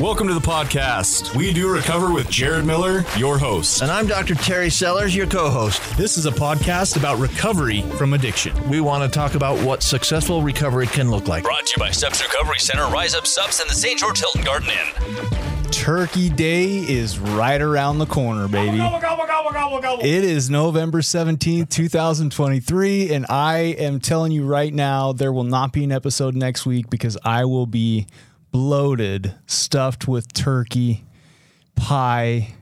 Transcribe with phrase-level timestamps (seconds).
[0.00, 1.36] Welcome to the podcast.
[1.36, 3.82] We do recover with Jared Miller, your host.
[3.82, 4.34] And I'm Dr.
[4.34, 5.82] Terry Sellers, your co host.
[5.98, 8.54] This is a podcast about recovery from addiction.
[8.70, 11.44] We want to talk about what successful recovery can look like.
[11.44, 13.98] Brought to you by Steps Recovery Center, Rise Up Sups, and the St.
[13.98, 15.37] George Hilton Garden Inn.
[15.70, 18.78] Turkey Day is right around the corner, baby.
[20.00, 25.72] It is November 17th, 2023, and I am telling you right now, there will not
[25.72, 28.06] be an episode next week because I will be
[28.50, 31.04] bloated, stuffed with turkey,
[31.76, 32.54] pie,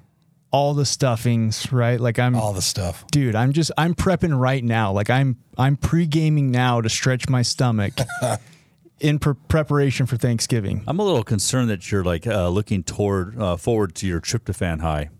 [0.50, 2.00] all the stuffings, right?
[2.00, 3.04] Like I'm all the stuff.
[3.10, 4.92] Dude, I'm just I'm prepping right now.
[4.92, 7.94] Like I'm I'm pre-gaming now to stretch my stomach.
[9.00, 10.82] in pre- preparation for Thanksgiving.
[10.86, 14.80] I'm a little concerned that you're like uh, looking toward uh, forward to your tryptophan
[14.80, 15.10] high.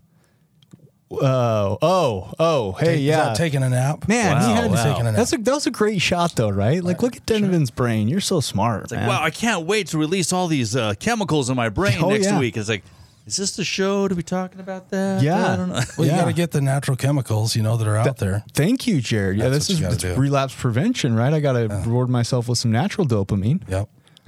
[1.09, 2.71] Oh, oh, oh!
[2.73, 4.09] Hey, Take- is yeah, that taking a nap?
[4.09, 4.83] man, he had wow.
[4.83, 5.15] Taking a nap.
[5.15, 6.83] that's a that was a great shot though, right?
[6.83, 8.09] Like, look at Donovan's brain.
[8.09, 9.07] You're so smart, It's like, man.
[9.09, 12.25] wow, I can't wait to release all these uh, chemicals in my brain Oh, next
[12.27, 12.37] yeah.
[12.39, 12.57] week.
[12.57, 12.83] It's like,
[13.27, 15.21] is this the show to be talking about that?
[15.21, 15.53] Yeah.
[15.53, 15.81] I don't know.
[15.97, 16.21] Well, you Yeah.
[16.21, 18.43] got to get the natural chemicals, you know, that are out there.
[18.53, 19.37] Thank you, Jared.
[19.37, 20.15] Yeah, this is it's do.
[20.15, 21.33] relapse prevention, right?
[21.33, 23.61] I got to reward myself with some natural dopamine.
[23.69, 23.89] Yep.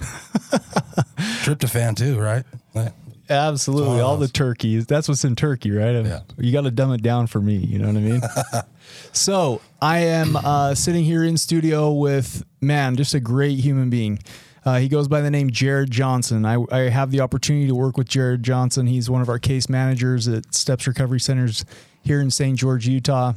[1.44, 2.44] Tryptophan too, right?
[2.74, 2.92] Like,
[3.28, 4.86] Absolutely, That's all all the turkeys.
[4.86, 5.90] That's what's in turkey, right?
[5.94, 6.20] I mean, Yeah.
[6.36, 7.54] You got to dumb it down for me.
[7.56, 8.20] You know what I mean?
[9.12, 14.18] so I am uh, sitting here in studio with man, just a great human being.
[14.64, 16.44] Uh, he goes by the name Jared Johnson.
[16.44, 18.86] I, I have the opportunity to work with Jared Johnson.
[18.86, 21.64] He's one of our case managers at Steps Recovery Centers
[22.02, 22.58] here in St.
[22.58, 23.32] George, Utah.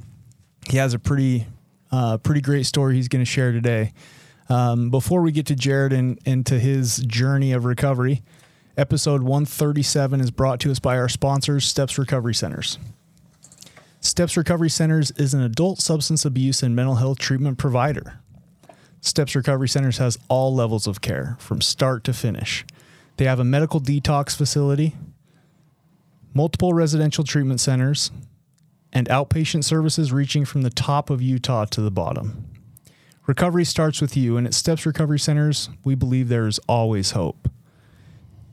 [0.70, 1.48] He has a pretty,
[1.92, 3.94] uh, pretty great story he's going to share today.
[4.50, 8.22] Um, before we get to Jared and into his journey of recovery,
[8.78, 12.78] episode 137 is brought to us by our sponsors, Steps Recovery Centers.
[14.02, 18.20] Steps Recovery Centers is an adult substance abuse and mental health treatment provider.
[19.04, 22.66] Steps Recovery Centers has all levels of care from start to finish.
[23.18, 24.96] They have a medical detox facility,
[26.34, 28.12] multiple residential treatment centers,
[28.94, 32.46] and outpatient services reaching from the top of Utah to the bottom.
[33.28, 37.50] Recovery starts with you, and at Steps Recovery Centers, we believe there is always hope.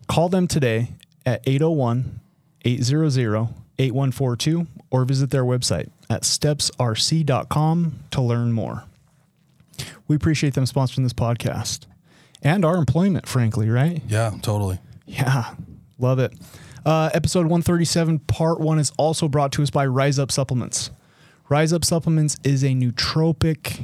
[0.08, 2.20] Call them today at 801
[2.64, 3.48] 800
[3.78, 8.84] 8142 or visit their website at stepsrc.com to learn more.
[10.08, 11.86] We appreciate them sponsoring this podcast
[12.42, 14.02] and our employment, frankly, right?
[14.08, 14.78] yeah, totally.
[15.06, 15.54] Yeah,
[15.98, 16.32] love it.
[16.86, 20.90] Uh, episode 137, part one, is also brought to us by Rise Up Supplements.
[21.48, 23.82] Rise Up Supplements is a nootropic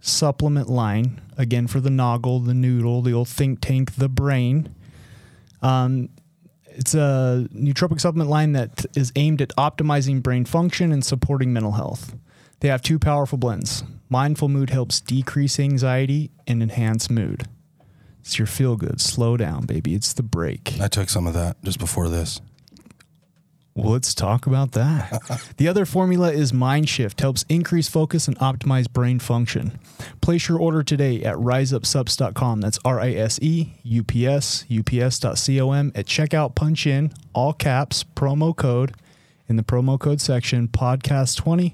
[0.00, 4.74] supplement line, again, for the noggle, the noodle, the old think tank, the brain.
[5.62, 6.10] Um,
[6.66, 11.72] it's a nootropic supplement line that is aimed at optimizing brain function and supporting mental
[11.72, 12.14] health.
[12.60, 13.84] They have two powerful blends.
[14.14, 17.48] Mindful Mood helps decrease anxiety and enhance mood.
[18.20, 19.00] It's your feel good.
[19.00, 19.92] Slow down, baby.
[19.92, 20.78] It's the break.
[20.80, 22.40] I took some of that just before this.
[23.74, 25.20] Well, let's talk about that.
[25.56, 29.80] the other formula is Mind Shift, helps increase focus and optimize brain function.
[30.20, 32.60] Place your order today at riseupsups.com.
[32.60, 35.92] That's R I S E U P S, ups.com.
[35.96, 38.94] At checkout, punch in all caps promo code
[39.48, 41.72] in the promo code section, podcast20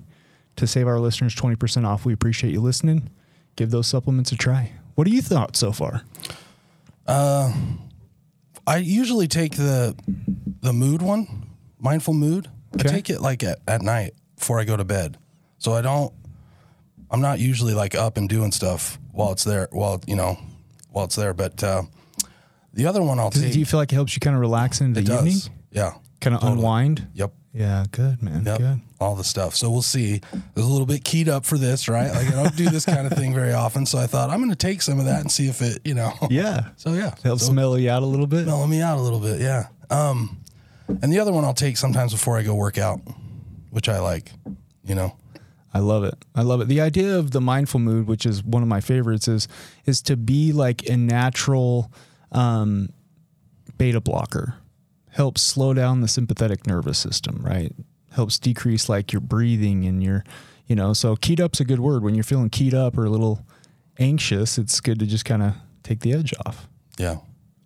[0.56, 2.04] to save our listeners 20% off.
[2.04, 3.10] We appreciate you listening.
[3.56, 4.72] Give those supplements a try.
[4.94, 6.02] What do you thought so far?
[7.06, 7.52] Uh,
[8.66, 9.94] I usually take the
[10.62, 11.46] the mood one,
[11.78, 12.48] mindful mood.
[12.76, 12.88] Okay.
[12.88, 15.16] I take it like at, at night before I go to bed.
[15.58, 16.12] So I don't
[17.10, 20.38] I'm not usually like up and doing stuff while it's there while you know
[20.90, 21.34] while it's there.
[21.34, 21.82] But uh,
[22.72, 24.80] the other one I'll Do take you feel like it helps you kind of relax
[24.80, 25.24] in the it evening?
[25.24, 25.50] does.
[25.72, 25.94] Yeah.
[26.20, 26.58] Kind of Totally.
[26.58, 27.08] unwind?
[27.14, 27.32] Yep.
[27.52, 28.44] Yeah, good, man.
[28.44, 28.58] Yep.
[28.58, 28.80] Good.
[29.00, 29.56] All the stuff.
[29.56, 30.20] So we'll see.
[30.54, 32.08] There's a little bit keyed up for this, right?
[32.12, 33.86] Like I don't do this kind of thing very often.
[33.86, 35.94] So I thought I'm going to take some of that and see if it, you
[35.94, 36.12] know.
[36.30, 36.68] Yeah.
[36.76, 37.14] So yeah.
[37.22, 38.46] Helps so mellow you out a little bit.
[38.46, 39.40] mellow me out a little bit.
[39.40, 39.66] Yeah.
[39.90, 40.38] Um,
[41.02, 43.00] and the other one I'll take sometimes before I go work out,
[43.70, 44.30] which I like,
[44.84, 45.16] you know.
[45.74, 46.14] I love it.
[46.34, 46.68] I love it.
[46.68, 49.46] The idea of the mindful mood, which is one of my favorites, is
[49.86, 51.92] is to be like a natural
[52.32, 52.88] um,
[53.78, 54.54] beta blocker.
[55.12, 57.72] Helps slow down the sympathetic nervous system, right?
[58.12, 60.24] Helps decrease like your breathing and your,
[60.66, 60.92] you know.
[60.92, 62.02] So keyed up's a good word.
[62.02, 63.44] When you're feeling keyed up or a little
[63.98, 66.68] anxious, it's good to just kind of take the edge off.
[66.98, 67.18] Yeah.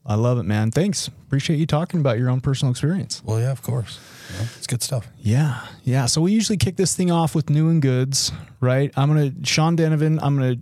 [0.06, 0.70] I love it, man.
[0.70, 1.08] Thanks.
[1.08, 3.22] Appreciate you talking about your own personal experience.
[3.24, 3.98] Well, yeah, of course.
[4.38, 5.08] Know, it's good stuff.
[5.18, 6.06] Yeah, yeah.
[6.06, 8.30] So we usually kick this thing off with new and goods,
[8.60, 8.92] right?
[8.96, 10.18] I'm gonna Sean Denovan.
[10.22, 10.56] I'm gonna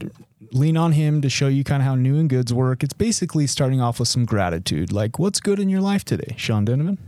[0.52, 2.82] lean on him to show you kind of how new and goods work.
[2.82, 6.66] It's basically starting off with some gratitude, like what's good in your life today, Sean
[6.66, 6.98] Denovan.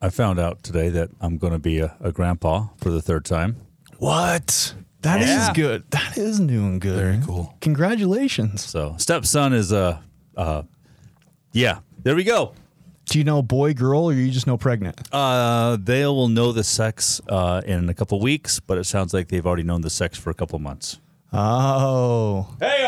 [0.00, 3.24] I found out today that I'm going to be a, a grandpa for the third
[3.24, 3.56] time.
[3.98, 4.74] What?
[5.02, 5.52] That is Yeah.
[5.54, 5.90] good.
[5.90, 6.96] That is new and good.
[6.98, 7.54] Very cool.
[7.60, 8.64] Congratulations.
[8.64, 9.98] So stepson is uh,
[10.36, 10.62] uh,
[11.52, 12.52] yeah, there we go.
[13.06, 15.00] Do you know boy, girl, or you just know pregnant?
[15.12, 19.28] Uh, they will know the sex uh, in a couple weeks, but it sounds like
[19.28, 21.00] they've already known the sex for a couple months.
[21.32, 22.84] Oh, Hey,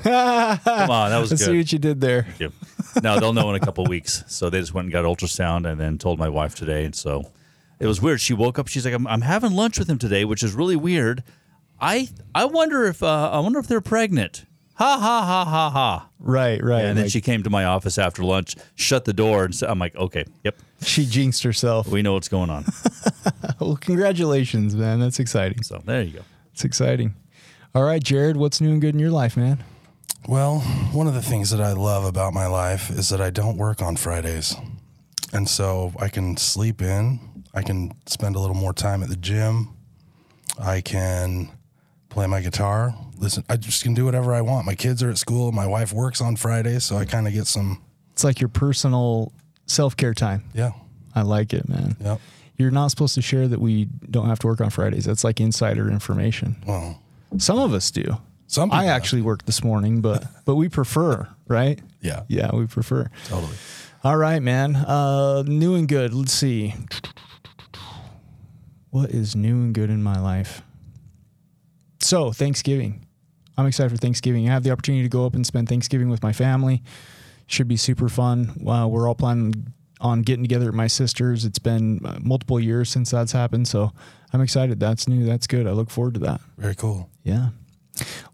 [0.02, 1.44] come on, that was I good.
[1.44, 2.26] see what you did there.
[2.38, 2.52] Yep.
[3.02, 4.24] No, they'll know in a couple weeks.
[4.26, 6.84] So they just went and got ultrasound and then told my wife today.
[6.84, 7.30] And so
[7.78, 8.20] it was weird.
[8.20, 8.68] She woke up.
[8.68, 11.22] She's like, I'm, I'm having lunch with him today, which is really weird.
[11.80, 14.46] I I wonder if uh, I wonder if they're pregnant.
[14.74, 16.08] Ha ha ha ha ha.
[16.18, 16.84] Right, right.
[16.84, 19.66] And then like, she came to my office after lunch, shut the door, and so
[19.68, 21.86] I'm like, okay, yep, she jinxed herself.
[21.88, 22.64] we know what's going on.
[23.58, 25.00] Well, congratulations, man.
[25.00, 25.62] That's exciting.
[25.62, 26.20] So there you go.
[26.52, 27.14] It's exciting.
[27.76, 29.62] All right, Jared, what's new and good in your life, man?
[30.26, 30.60] Well,
[30.92, 33.82] one of the things that I love about my life is that I don't work
[33.82, 34.56] on Fridays.
[35.34, 37.20] And so I can sleep in,
[37.52, 39.76] I can spend a little more time at the gym,
[40.58, 41.50] I can
[42.08, 44.64] play my guitar, listen, I just can do whatever I want.
[44.64, 47.46] My kids are at school, my wife works on Fridays, so I kind of get
[47.46, 47.82] some,
[48.14, 49.32] It's like your personal
[49.66, 50.44] self care time.
[50.54, 50.70] yeah,
[51.14, 51.94] I like it, man.
[52.00, 52.22] yep.
[52.56, 55.04] You're not supposed to share that we don't have to work on Fridays.
[55.04, 56.56] That's like insider information.
[56.66, 57.02] Well,
[57.38, 58.18] Some of us do.
[58.46, 61.80] some I actually worked this morning, but but we prefer, right?
[62.00, 62.22] Yeah.
[62.28, 63.10] Yeah, we prefer.
[63.26, 63.56] Totally.
[64.04, 64.76] All right, man.
[64.76, 66.14] Uh, new and good.
[66.14, 66.74] Let's see.
[68.90, 70.62] What is new and good in my life?
[72.00, 73.04] So, Thanksgiving.
[73.58, 74.48] I'm excited for Thanksgiving.
[74.48, 76.82] I have the opportunity to go up and spend Thanksgiving with my family.
[77.46, 78.60] Should be super fun.
[78.66, 81.44] Uh, we're all planning on getting together at my sister's.
[81.44, 83.92] It's been uh, multiple years since that's happened, so
[84.32, 84.78] I'm excited.
[84.80, 85.24] That's new.
[85.24, 85.66] That's good.
[85.66, 86.40] I look forward to that.
[86.58, 87.08] Very cool.
[87.22, 87.48] Yeah.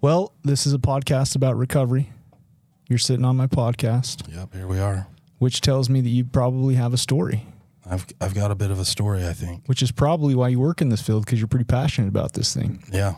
[0.01, 2.11] Well, this is a podcast about recovery.
[2.89, 5.07] You're sitting on my podcast, Yep, here we are.
[5.39, 7.47] which tells me that you probably have a story,
[7.89, 9.63] I've I've got a bit of a story, I think.
[9.67, 12.53] which is probably why you work in this field because you're pretty passionate about this
[12.55, 12.83] thing.
[12.93, 13.15] Yeah.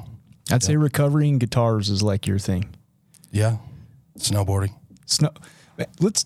[0.51, 2.75] I'd say recovery and guitars is like your thing.
[3.33, 3.57] Yeah.
[4.19, 4.75] Snowboarding.
[5.07, 5.31] Snow.
[6.01, 6.25] Let's.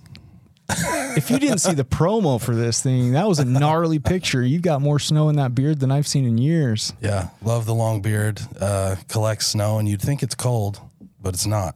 [0.70, 4.43] If you didn't see the promo for this thing, that was a gnarly picture.
[4.43, 6.93] You've got more snow in that beard than I've seen in years.
[7.00, 8.41] Yeah, love the long beard.
[8.61, 10.81] Uh, collects snow, and you'd think it's cold,
[11.20, 11.75] but it's not.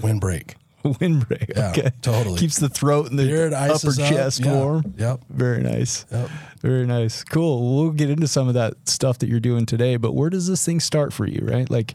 [0.00, 0.54] Windbreak.
[0.84, 1.52] Windbreak.
[1.54, 1.90] Yeah, okay.
[2.00, 2.38] totally.
[2.38, 4.08] Keeps the throat and the Beard upper ices up.
[4.08, 4.52] chest Yeah.
[4.54, 4.94] warm.
[4.96, 5.20] Yep.
[5.28, 6.06] Very nice.
[6.10, 6.30] Yep.
[6.62, 7.22] Very nice.
[7.22, 7.76] Cool.
[7.76, 10.64] We'll get into some of that stuff that you're doing today, but where does this
[10.64, 11.68] thing start for you, right?
[11.68, 11.94] Like,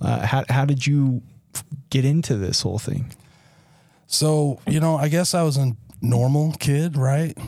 [0.00, 1.22] uh, how, how did you
[1.90, 3.12] get into this whole thing?
[4.08, 7.38] So you know, I guess I was a normal kid, right?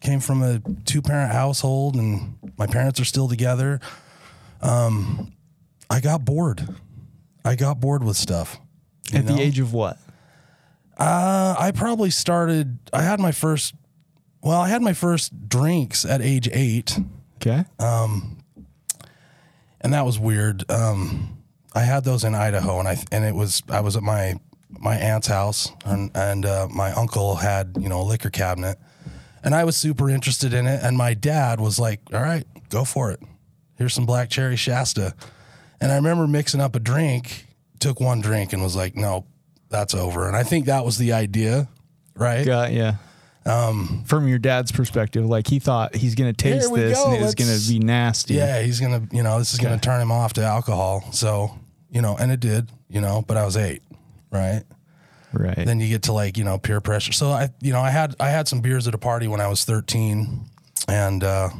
[0.00, 3.80] Came from a two-parent household, and my parents are still together.
[4.62, 5.32] Um,
[5.90, 6.68] I got bored.
[7.44, 8.58] I got bored with stuff.
[9.12, 9.98] At the age of what?
[10.96, 12.78] Uh, I probably started.
[12.92, 13.74] I had my first.
[14.42, 16.98] Well, I had my first drinks at age eight.
[17.36, 17.64] Okay.
[17.78, 18.38] Um,
[19.80, 20.70] and that was weird.
[20.70, 21.42] Um,
[21.74, 24.34] I had those in Idaho, and I and it was I was at my
[24.78, 28.78] my aunt's house, and and uh, my uncle had you know a liquor cabinet,
[29.42, 32.84] and I was super interested in it, and my dad was like, "All right, go
[32.84, 33.20] for it.
[33.76, 35.14] Here's some black cherry Shasta,"
[35.80, 37.46] and I remember mixing up a drink,
[37.78, 39.26] took one drink, and was like, "No,
[39.68, 41.68] that's over." And I think that was the idea,
[42.14, 42.44] right?
[42.44, 42.96] Got yeah.
[43.46, 47.24] Um, From your dad's perspective, like he thought he's going to taste this go, and
[47.24, 48.34] it's gonna be nasty.
[48.34, 51.02] Yeah, he's gonna, you know, this is gonna turn him off to alcohol.
[51.12, 51.58] So,
[51.90, 53.82] you know, and it did, you know, but I was eight,
[54.30, 54.62] right?
[55.32, 55.56] Right.
[55.56, 57.12] Then you get to like, you know, peer pressure.
[57.12, 59.46] So I, you know, I had I had some beers at a party when I
[59.46, 60.46] was thirteen,
[60.88, 61.50] and uh,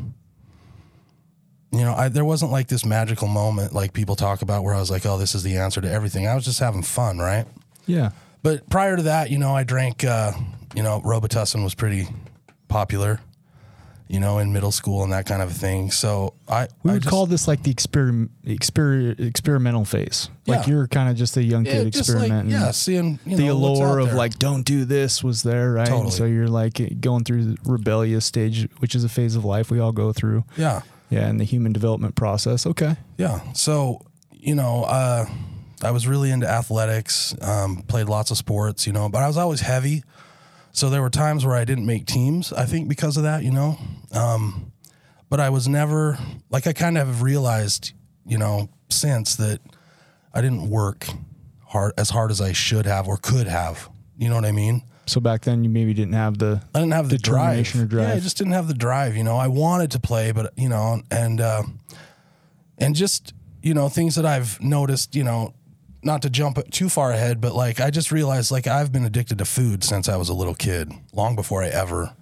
[1.72, 4.80] you know, I there wasn't like this magical moment like people talk about where I
[4.80, 6.26] was like, oh, this is the answer to everything.
[6.26, 7.46] I was just having fun, right?
[7.86, 8.10] yeah.
[8.42, 10.32] But prior to that, you know, I drank, uh,
[10.74, 12.08] you know, Robitussin was pretty
[12.68, 13.20] popular,
[14.10, 15.90] you know, in middle school and that kind of thing.
[15.92, 20.28] So I We I would just- call this like the exper- exper- experimental phase.
[20.46, 20.72] Like Yeah.
[20.72, 22.50] you're kind of just a young kid like, experimenting.
[22.50, 26.10] yeah, seeing you the know, allure of like don't do this was there right Totally.
[26.10, 29.78] so you're like going through the rebellious stage which is a phase of life we
[29.78, 33.40] all go through yeah, yeah in the human development process okay yeah.
[33.54, 34.02] So
[34.32, 35.26] you know, uh,
[35.82, 39.36] I was really into athletics, um, played lots of sports, you know, but I was
[39.36, 40.02] always heavy.
[40.72, 42.52] So there were times where I didn't make teams.
[42.52, 43.78] I think because of that, you know,
[44.12, 44.72] um,
[45.28, 47.92] but I was never like I kind of have realized,
[48.24, 49.60] you know, since that
[50.32, 51.06] I didn't work
[51.66, 53.88] hard as hard as I should have or could have.
[54.16, 54.82] You know what I mean?
[55.10, 57.74] so back then you maybe didn't have the I didn't have the drive.
[57.74, 58.08] Or drive.
[58.08, 59.16] Yeah, I just didn't have the drive.
[59.16, 61.64] You know, I wanted to play, but you know, and uh,
[62.78, 65.14] and just you know things that I've noticed.
[65.14, 65.54] You know,
[66.02, 69.38] not to jump too far ahead, but like I just realized like I've been addicted
[69.38, 72.14] to food since I was a little kid, long before I ever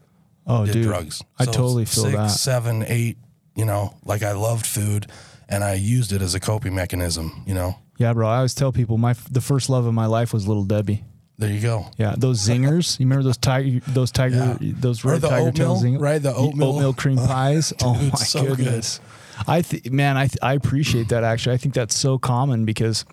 [0.46, 1.22] oh did dude drugs.
[1.38, 3.18] i totally feel six, that Seven, eight.
[3.54, 5.06] You know, like I loved food,
[5.48, 7.42] and I used it as a coping mechanism.
[7.46, 7.76] You know.
[7.98, 10.64] yeah bro i always tell people my the first love of my life was little
[10.64, 11.02] debbie
[11.38, 11.86] There you go.
[11.98, 12.98] Yeah, those zingers.
[12.98, 14.72] You remember those tiger, those tiger, Yeah.
[14.80, 16.20] those red tiger tail zingers, right?
[16.22, 16.92] The oatmeal.
[16.94, 17.72] cream pies.
[17.82, 18.56] oh my so good.
[18.58, 19.00] goodness!
[19.46, 21.54] I th- man, I th- I appreciate that actually.
[21.54, 23.04] I think that's so common because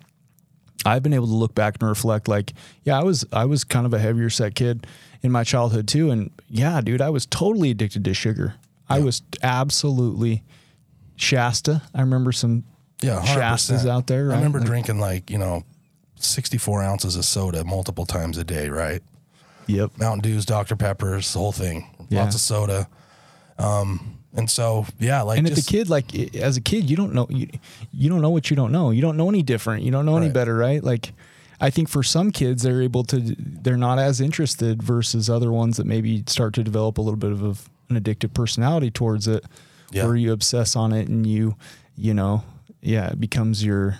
[0.86, 2.28] I've been able to look back and reflect.
[2.28, 2.52] Like,
[2.84, 4.86] yeah, I was I was kind of a heavier set kid
[5.22, 8.54] in my childhood too, and yeah, dude, I was totally addicted to sugar.
[8.88, 10.44] I was absolutely
[11.16, 11.82] Shasta.
[11.94, 12.64] I remember some
[13.02, 13.36] Yeah, 100%.
[13.36, 14.30] Shastas out there.
[14.32, 15.64] I remember Like- drinking like you know,
[16.18, 18.68] sixty four ounces of soda multiple times a day.
[18.68, 19.02] Right,
[19.66, 19.98] Yep.
[19.98, 21.90] Mountain Dews, Dr Peppers, the whole thing.
[22.08, 22.22] Yeah.
[22.22, 22.88] Lots of soda.
[23.58, 27.12] Um, and so yeah, like and just, a kid, like as a kid, you don't
[27.14, 27.48] know you,
[27.92, 28.90] you don't know what you don't know.
[28.90, 29.82] You don't know any different.
[29.84, 30.82] You don't know any better, right?
[30.82, 31.12] Like
[31.60, 35.76] I think for some kids, they're able to they're not as interested versus other ones
[35.78, 37.56] that maybe start to develop a little bit of a,
[37.92, 39.44] an addictive personality towards it,
[39.90, 40.04] Yeah.
[40.06, 41.56] where you obsess on it and you
[41.96, 42.44] you know
[42.82, 43.98] yeah it becomes your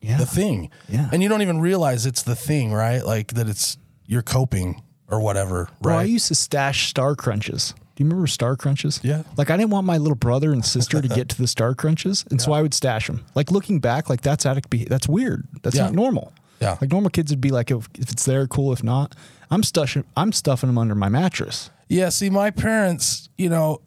[0.00, 0.70] yeah the thing.
[0.88, 1.08] Yeah.
[1.12, 3.04] And you don't even realize it's the thing, right?
[3.06, 6.00] Like that it's you're coping or whatever, Bro, right?
[6.00, 7.74] I used to stash Star Crunches.
[7.96, 9.00] Do you remember Star Crunches?
[9.04, 9.22] Yeah.
[9.36, 12.24] Like I didn't want my little brother and sister to get to the Star Crunches,
[12.30, 13.24] and so I would stash them.
[13.34, 14.68] Like looking back, like that's addict.
[14.70, 15.46] Be- that's weird.
[15.62, 15.84] That's Yeah.
[15.84, 16.32] not normal.
[16.60, 16.76] Yeah.
[16.80, 18.72] Like normal kids would be like, if, if it's there, cool.
[18.72, 19.14] If not,
[19.50, 20.04] I'm stuffing.
[20.16, 21.70] I'm stuffing them under my mattress.
[21.88, 23.80] yeah, see my parents, you know,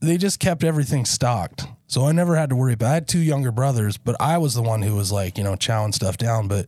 [0.00, 1.66] they just kept everything stocked.
[1.86, 4.54] So I never had to worry about I had two younger brothers, but I was
[4.54, 6.48] the one who was like, you know, chowing stuff down.
[6.48, 6.66] But,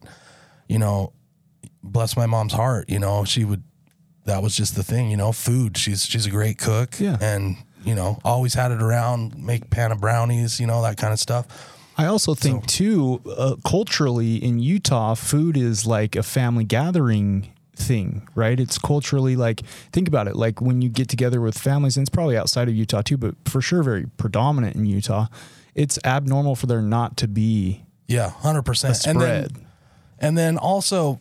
[0.68, 1.12] you know,
[1.82, 3.62] bless my mom's heart, you know, she would
[4.26, 5.76] that was just the thing, you know, food.
[5.76, 7.00] She's she's a great cook.
[7.00, 7.16] Yeah.
[7.20, 11.12] And, you know, always had it around, make pan of brownies, you know, that kind
[11.12, 11.46] of stuff.
[11.98, 18.28] I also think too, uh, culturally in Utah, food is like a family gathering thing,
[18.34, 18.60] right?
[18.60, 22.14] It's culturally like think about it, like when you get together with families, and it's
[22.14, 25.26] probably outside of Utah too, but for sure very predominant in Utah.
[25.74, 29.06] It's abnormal for there not to be Yeah, hundred percent.
[29.06, 29.54] And spread.
[29.54, 29.66] then,
[30.18, 31.20] and then also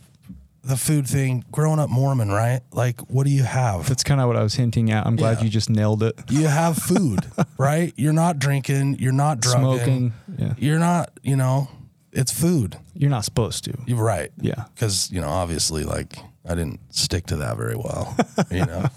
[0.66, 1.44] the food thing.
[1.52, 2.62] Growing up Mormon, right?
[2.72, 3.88] Like, what do you have?
[3.88, 5.06] That's kind of what I was hinting at.
[5.06, 5.44] I'm glad Yeah.
[5.46, 6.16] you just nailed it.
[6.30, 7.20] You have food,
[7.58, 7.94] right?
[7.96, 8.98] You're not drinking.
[9.00, 9.62] You're not drugging.
[9.62, 10.54] Smoking, yeah.
[10.58, 11.12] You're not.
[11.24, 11.68] You know,
[12.12, 12.78] it's food.
[12.94, 13.78] You're not supposed to.
[13.86, 14.32] You're right.
[14.40, 14.66] Yeah.
[14.74, 16.18] Because you know, obviously, like
[16.48, 18.16] I didn't stick to that very well.
[18.52, 18.86] you know.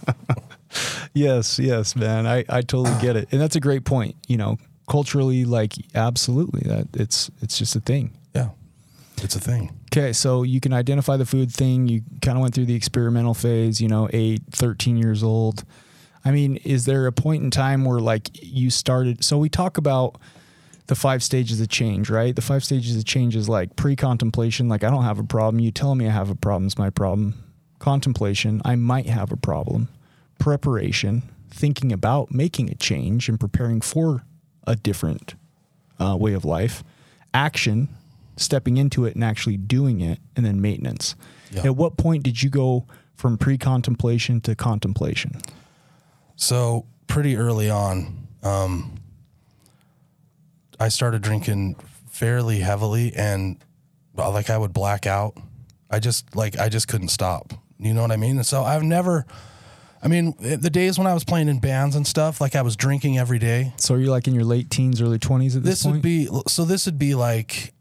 [1.15, 2.27] Yes, yes, man.
[2.27, 3.29] I, I totally get it.
[3.33, 4.17] And that's a great point.
[4.29, 4.59] You know,
[4.89, 8.13] culturally, like absolutely that it's it's just a thing.
[9.23, 9.79] It's a thing.
[9.93, 11.87] Okay, so you can identify the food thing.
[11.87, 15.65] You kind of went through the experimental phase, you know, 8, 13 years old.
[16.25, 19.25] I mean, is there a point in time where like you started?
[19.25, 20.21] So we talk about
[20.89, 22.35] the five stages of change, right?
[22.35, 25.61] The five stages of change is like pre contemplation, like I don't have a problem.
[25.61, 27.35] You tell me I have a problem is my problem.
[27.79, 29.89] Contemplation, I might have a problem.
[30.39, 34.25] Preparation, thinking about making a change and preparing for
[34.67, 35.35] a different
[35.99, 36.83] uh, way of life.
[37.33, 37.89] Action,
[38.41, 40.19] stepping into it and actually doing it.
[40.37, 41.15] And then maintenance.
[41.51, 41.65] Yeah.
[41.67, 45.33] At what point did you go from pre contemplation to contemplation?
[46.37, 48.95] So pretty early on, um,
[50.79, 51.77] I started drinking
[52.11, 53.59] fairly heavily, and
[54.15, 55.37] like I would black out.
[55.91, 57.53] I just like I just couldn't stop.
[57.79, 58.37] You know what I mean?
[58.37, 59.27] And so I've never.
[60.01, 62.77] I mean, the days when I was playing in bands and stuff, like I was
[62.77, 63.73] drinking every day.
[63.79, 65.95] So you're like in your late teens, early 20s at this, This point?
[65.95, 66.65] would be so.
[66.65, 67.73] This would be like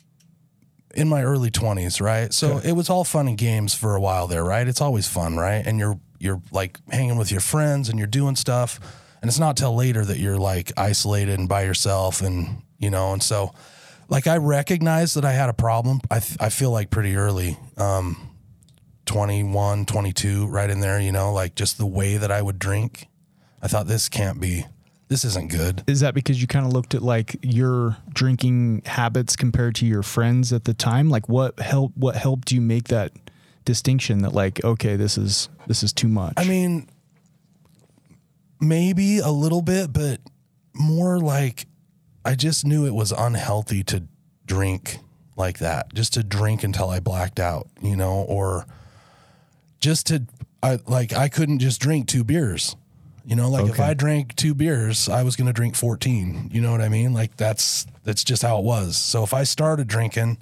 [0.98, 2.34] in my early twenties, right?
[2.34, 2.70] So Okay.
[2.70, 4.68] it was all fun and games for a while there, right?
[4.68, 5.66] It's always fun, right?
[5.66, 8.80] And you're you're like hanging with your friends and you're doing stuff,
[9.22, 13.14] and it's not till later that you're like isolated and by yourself, and you know,
[13.14, 13.54] and so
[14.10, 16.02] like I recognized that I had a problem.
[16.10, 18.18] I th- I feel like pretty early, um,
[19.06, 23.08] 21, 22, right in there, you know, like just the way that I would drink.
[23.62, 24.66] I thought this can't be.
[25.10, 25.84] This isn't good.
[25.88, 30.04] Is that because you kind of looked at like your drinking habits compared to your
[30.04, 31.10] friends at the time?
[31.10, 33.14] Like what help what helped you make that
[33.64, 36.34] distinction that like okay, this is this is too much.
[36.38, 36.90] I mean,
[38.60, 40.20] maybe a little bit, but
[40.74, 41.68] more like
[42.26, 44.04] I just knew it was unhealthy to
[44.46, 45.00] drink
[45.38, 48.66] like that, just to drink until I blacked out, you know, or
[49.80, 50.26] just to,
[50.62, 52.76] I like, I couldn't just drink two beers.
[53.28, 56.50] You know, like if I drank two beers, I was going to drink 14.
[56.54, 57.14] You know what I mean?
[57.14, 58.96] Like that's, that's just how it was.
[58.96, 60.38] So if I started drinking,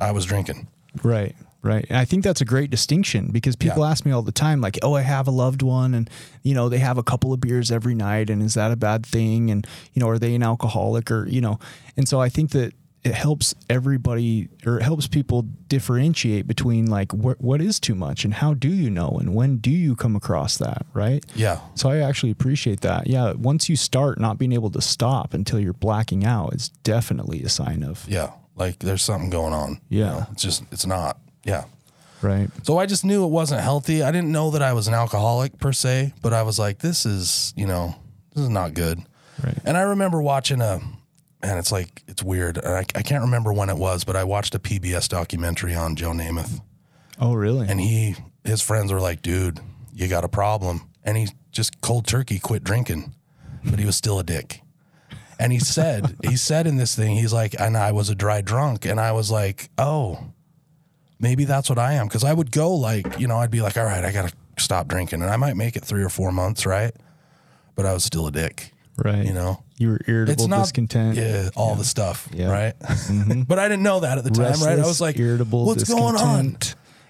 [0.00, 0.66] I was drinking.
[1.04, 1.86] Right, right.
[1.88, 3.90] And I think that's a great distinction because people Yeah.
[3.90, 6.10] ask me all the time, like, oh, I have a loved one and,
[6.42, 8.30] you know, they have a couple of beers every night.
[8.30, 9.48] And is that a bad thing?
[9.48, 11.60] And, you know, are they an alcoholic or, you know,
[11.96, 12.72] and so I think that
[13.04, 18.24] it helps everybody or it helps people differentiate between like what what is too much
[18.24, 21.60] and how do you know and when do you come across that right Yeah.
[21.74, 25.60] so i actually appreciate that yeah once you start not being able to stop until
[25.60, 28.32] you're blacking out it's definitely a sign of Yeah.
[28.56, 29.80] Like there's something going on.
[29.88, 30.04] Yeah.
[30.10, 30.26] know?
[30.32, 31.16] It's just, it's not.
[31.44, 31.66] Yeah.
[32.22, 32.48] Right.
[32.64, 34.02] So I just knew it wasn't healthy.
[34.02, 37.06] I didn't know that I was an alcoholic per se, but I was like, this
[37.06, 37.94] is, you know,
[38.34, 38.98] this is not good.
[39.44, 39.56] Right.
[39.64, 40.80] And I remember watching a,
[41.42, 42.58] and it's like, it's weird.
[42.58, 46.10] I, I can't remember when it was, but I watched a PBS documentary on Joe
[46.10, 46.60] Namath.
[47.20, 47.68] Oh, really?
[47.68, 49.60] And he, his friends were like, dude,
[49.92, 50.88] you got a problem.
[51.04, 53.14] And he just cold turkey quit drinking,
[53.64, 54.62] but he was still a dick.
[55.38, 58.40] And he said, he said in this thing, he's like, and I was a dry
[58.40, 58.84] drunk.
[58.84, 60.32] And I was like, oh,
[61.20, 62.08] maybe that's what I am.
[62.08, 64.62] Cause I would go like, you know, I'd be like, all right, I got to
[64.62, 65.22] stop drinking.
[65.22, 66.94] And I might make it three or four months, right?
[67.74, 68.72] But I was still a dick,
[69.04, 69.24] right.
[69.24, 69.62] you know?
[69.76, 71.16] you were irritable, discontent.
[71.16, 72.46] Yeah, all the stuff, Yeah.
[72.78, 73.30] Mm-hmm.
[73.30, 73.48] right?
[73.48, 74.78] but I didn't know that at the time, right?
[74.78, 76.56] I was like, irritable, what's going on?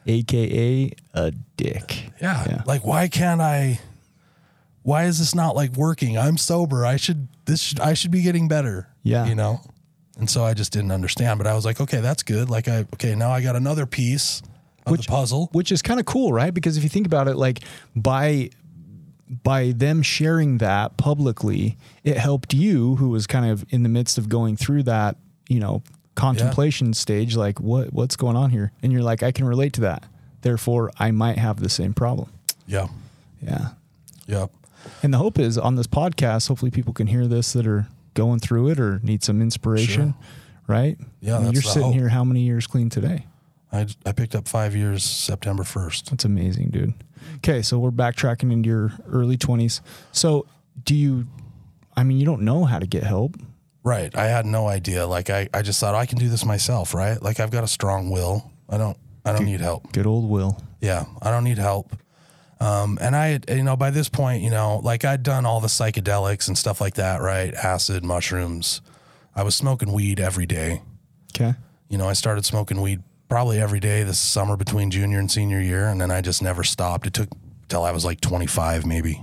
[0.07, 2.11] AKA a dick.
[2.21, 2.45] Yeah.
[2.47, 2.62] Yeah.
[2.66, 3.80] Like, why can't I?
[4.83, 6.16] Why is this not like working?
[6.16, 6.87] I'm sober.
[6.87, 7.28] I should.
[7.45, 7.61] This.
[7.61, 8.88] Should, I should be getting better.
[9.02, 9.26] Yeah.
[9.26, 9.61] You know.
[10.18, 11.38] And so I just didn't understand.
[11.38, 12.49] But I was like, okay, that's good.
[12.49, 14.42] Like, I okay now I got another piece
[14.87, 15.50] of the puzzle.
[15.52, 16.52] which is kind of cool, right?
[16.54, 17.61] Because if you think about it, like
[17.95, 18.50] by
[19.28, 24.18] by them sharing that publicly, it helped you, who was kind of in the midst
[24.18, 25.16] of going through that,
[25.49, 25.82] you know,
[26.14, 27.37] contemplation stage.
[27.37, 28.73] Like, what what's going on here?
[28.82, 30.04] And you're like, I can relate to that.
[30.42, 32.30] Therefore, I might have the same problem.
[32.66, 32.88] Yeah.
[33.42, 33.70] Yeah.
[34.26, 34.50] Yep.
[35.02, 38.40] And the hope is on this podcast, hopefully people can hear this that are going
[38.40, 40.14] through it or need some inspiration,
[40.66, 40.99] right?
[41.20, 41.94] Yeah, I mean, you're sitting hope.
[41.94, 43.26] here how many years clean today?
[43.72, 46.10] I I picked up five years September first.
[46.10, 46.94] That's amazing, dude.
[47.37, 49.80] Okay, so we're backtracking into your early 20s.
[50.12, 50.46] So,
[50.82, 51.26] do you,
[51.96, 53.37] I mean, you don't know how to get help.
[53.82, 54.14] Right.
[54.16, 55.06] I had no idea.
[55.06, 57.20] Like I, I just thought I can do this myself, right?
[57.22, 58.50] Like I've got a strong will.
[58.68, 59.92] I don't I don't need help.
[59.92, 60.58] Good old Will.
[60.80, 61.92] Yeah, I don't need help.
[62.60, 65.68] Um, and I, you know, by this point, you know, like I'd done all the
[65.68, 67.54] psychedelics and stuff like that, right?
[67.54, 68.80] Acid, mushrooms.
[69.34, 70.82] I was smoking weed every day.
[71.34, 71.54] Okay.
[71.88, 75.61] You know, I started smoking weed probably every day this summer between junior and senior
[75.61, 77.06] year, and then I just never stopped.
[77.06, 77.28] It took
[77.68, 79.23] till I was like 25, maybe.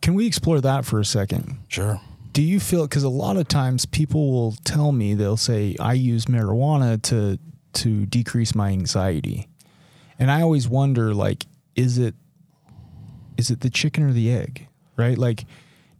[0.00, 1.58] Can we explore that for a second?
[1.68, 2.00] Sure.
[2.32, 5.94] Do you feel, because a lot of times people will tell me, they'll say, I
[5.94, 7.38] use marijuana to,
[7.74, 9.48] to decrease my anxiety.
[10.18, 12.14] And I always wonder, like, is it,
[13.36, 14.68] is it the chicken or the egg?
[14.96, 15.18] Right?
[15.18, 15.44] Like,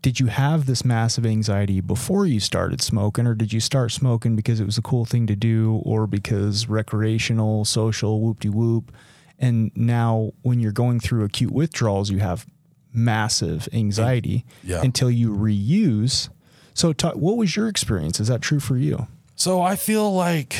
[0.04, 4.36] did you have this massive anxiety before you started smoking, or did you start smoking
[4.36, 8.92] because it was a cool thing to do, or because recreational, social, whoop de whoop?
[9.38, 12.44] And now, when you're going through acute withdrawals, you have
[12.92, 14.82] massive anxiety Yeah.
[14.82, 16.28] until you reuse.
[16.74, 18.20] So, ta what was your experience?
[18.20, 19.06] Is that true for you?
[19.36, 20.54] So I feel like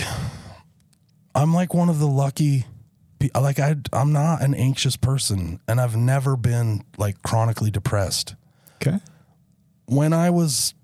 [1.34, 2.64] I'm like one of the lucky
[3.34, 8.36] like I I'm not an anxious person and I've never been like chronically depressed.
[8.76, 9.00] Okay.
[9.86, 10.74] When I was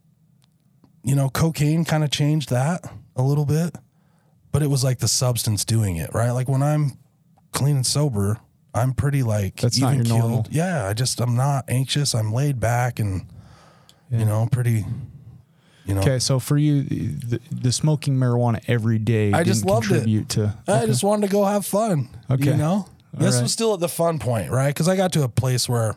[1.03, 2.85] you know, cocaine kind of changed that
[3.17, 3.75] a little bit,
[4.53, 6.31] but it was like the substance doing it, right?
[6.31, 6.99] Like when I'm
[7.53, 8.39] clean and sober,
[8.75, 10.47] I'm pretty like That's not your normal.
[10.51, 12.15] Yeah, I just I'm not anxious.
[12.15, 13.27] I'm laid back and
[14.11, 14.85] you know, pretty
[15.87, 16.19] you know, Okay.
[16.19, 20.29] So, for you, the, the smoking marijuana every day I just loved it.
[20.31, 20.55] to.
[20.69, 22.09] I just wanted to go have fun.
[22.31, 22.51] Okay.
[22.51, 22.87] You know?
[23.13, 23.43] this right.
[23.43, 24.69] was still at the fun point, right?
[24.69, 25.97] Because I got to a place where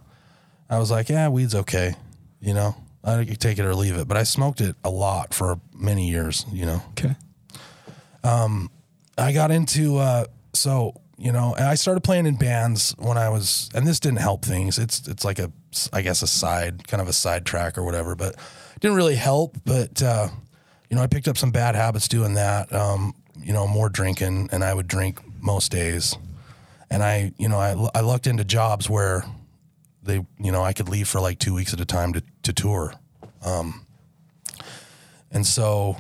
[0.70, 1.96] I was like, yeah, weed's okay.
[2.40, 4.08] You know, I could take it or leave it.
[4.08, 6.82] But I smoked it a lot for many years, you know.
[6.92, 7.16] Okay.
[8.24, 8.70] Um,
[9.18, 13.30] I got into, uh, so, you know, and I started playing in bands when I
[13.30, 14.80] was, and this didn't help things.
[14.80, 15.52] It's, it's like a,
[15.92, 18.36] I guess, a side, kind of a side track or whatever, but
[18.80, 19.58] didn't really help.
[19.66, 20.30] But, uh,
[20.90, 22.72] you know, I picked up some bad habits doing that.
[22.74, 26.16] Um, you know, more drinking, and I would drink most days.
[26.90, 29.26] And I, you know, I, I looked into jobs where
[30.04, 32.54] they, you know, I could leave for like two weeks at a time to, to
[32.54, 32.94] tour.
[33.44, 33.86] Um,
[35.32, 35.98] and so,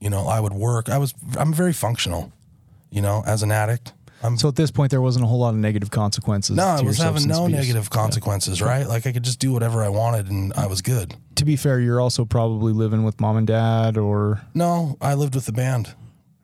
[0.00, 0.88] you know, I would work.
[0.88, 2.32] I was, I'm very functional,
[2.90, 3.92] you know, as an addict.
[4.22, 6.54] I'm, So, at this point, there wasn't a whole lot of negative consequences.
[6.56, 7.58] no, I was having no abuse.
[7.58, 8.86] negative consequences, right?
[8.86, 11.14] Like I could just do whatever I wanted and I was good.
[11.36, 15.34] To be fair, you're also probably living with mom and dad, or No, I lived
[15.34, 15.94] with the band.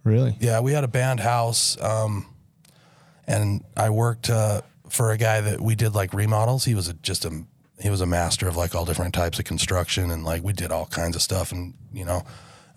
[0.04, 0.36] really?
[0.40, 2.24] Yeah, we had a band house, um,
[3.26, 6.64] and I worked uh, for a guy that we did like remodels.
[6.64, 7.44] He was a, just a
[7.80, 10.70] he was a master of like all different types of construction, and like we did
[10.70, 12.22] all kinds of stuff, and you know,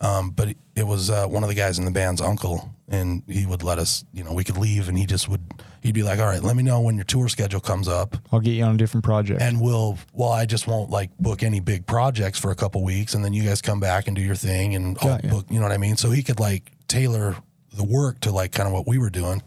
[0.02, 3.46] um, but it was uh, one of the guys in the band's uncle, and he
[3.46, 5.42] would let us, you know, we could leave, and he just would
[5.82, 8.42] he'd be like, all right, let me know when your tour schedule comes up, I'll
[8.42, 9.42] get you on a different project.
[9.42, 13.14] and we'll well i just won't like book any big projects for a couple weeks
[13.14, 15.30] and then you guys come back and do your thing and I'll Got ya.
[15.30, 17.38] book you know what i mean so he could like tailor
[17.74, 19.42] the work to like kind of what we were doing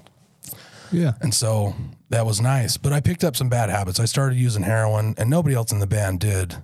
[0.93, 1.13] yeah.
[1.21, 1.75] and so
[2.11, 2.77] that was nice.
[2.77, 3.99] But i picked up some bad habits.
[3.99, 6.57] I started using heroin and nobody else in the band did.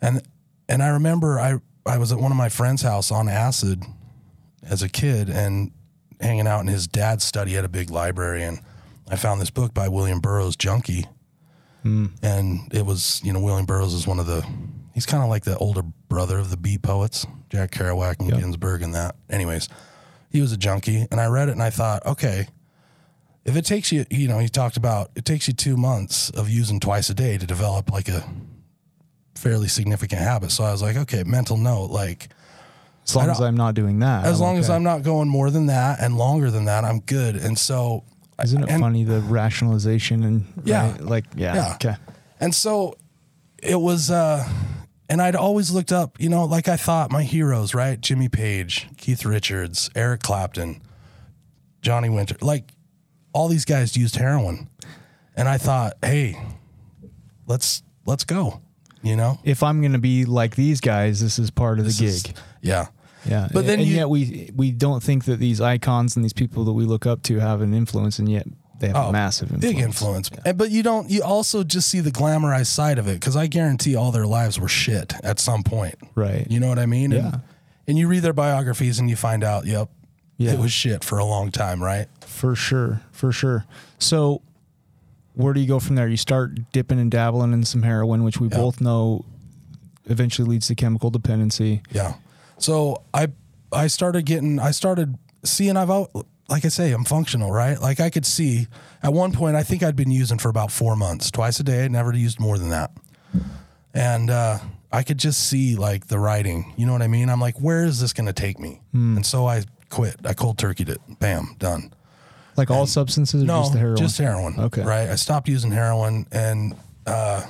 [0.00, 0.22] And
[0.68, 3.82] and i remember i i was at one of my friend's house on acid
[4.62, 5.72] as a kid and
[6.22, 8.60] hanging out in his dad's study at a big library, and
[9.10, 11.06] I found this book by William Burroughs, Junky,
[11.82, 12.06] hmm.
[12.22, 14.46] and it was you know William Burroughs is one of the
[14.94, 18.82] he's kind of like the older brother of the Beat poets, Jack Kerouac and Ginsberg
[18.82, 19.16] and that.
[19.28, 19.68] Anyways,
[20.30, 22.46] he was a junkie, and I read it and I thought, okay,
[23.44, 26.48] if it takes you, you know, he talked about it takes you two months of
[26.48, 28.24] using twice a day to develop like a
[29.34, 30.50] fairly significant habit.
[30.52, 32.28] So I was like, okay, mental note, like
[33.04, 34.24] As long as I'm not doing that.
[34.24, 34.70] as I'm long as.
[34.70, 37.34] I'm not going more than that and longer than that, I'm good.
[37.36, 38.04] And so,
[38.42, 40.92] Isn't it and- funny the rationalization and Yeah.
[40.92, 41.00] right?
[41.00, 41.74] like yeah, Yeah.
[41.74, 41.96] okay.
[42.40, 42.96] And so
[43.62, 44.48] it was, uh,
[45.08, 48.00] and I'd always looked up, you know, like I thought my heroes, right?
[48.00, 50.80] Jimmy Page, Keith Richards, Eric Clapton,
[51.82, 52.72] Johnny Winter, like
[53.32, 54.68] all these guys used heroin.
[55.36, 56.36] And I thought, hey,
[57.46, 58.60] let's let's go.
[59.02, 59.38] You know?
[59.44, 62.08] If I'm going to be like these guys, this is part of the gig.
[62.08, 62.24] is-
[62.60, 62.86] yeah.
[63.26, 66.32] yeah, but then and you- yet we we don't think that these icons and these
[66.32, 68.46] people that we look up to have an influence, and yet
[68.78, 69.64] they have a oh, massive influence.
[69.64, 70.30] Oh, Big influence.
[70.44, 73.46] And- But you don't, you also just see the glamorized side of it because I
[73.48, 75.96] guarantee all their lives were shit at some point.
[76.14, 76.46] Right.
[76.50, 77.10] You know what I mean?
[77.12, 77.18] Yeah.
[77.26, 77.40] And,
[77.88, 79.88] and you read their biographies and you find out, yep,
[80.44, 80.52] Yeah.
[80.54, 82.06] it was shit for a long time, right?
[82.20, 83.64] For sure, for sure.
[83.98, 84.42] So,
[85.34, 86.08] where do you go from there?
[86.08, 89.24] You start dipping and dabbling in some heroin, which we both know
[90.06, 91.82] eventually leads to chemical dependency.
[91.90, 92.14] Yeah.
[92.58, 93.28] So I
[93.72, 97.98] I started getting I started seeing I've al- like I say I'm functional right like
[98.00, 98.66] I could see
[99.02, 101.84] at one point I think I'd been using for about four months twice a day
[101.84, 102.90] I never used more than that
[103.94, 104.58] and uh,
[104.92, 107.84] I could just see like the writing you know what I mean I'm like where
[107.84, 110.16] is this going to take me and so I quit.
[110.24, 111.00] I cold turkeyed it.
[111.20, 111.92] Bam done.
[112.56, 113.96] Like all substances, or no just the heroin?
[113.96, 114.82] just heroin Okay.
[114.82, 115.08] right?
[115.08, 116.74] I stopped using heroin and
[117.06, 117.46] uh,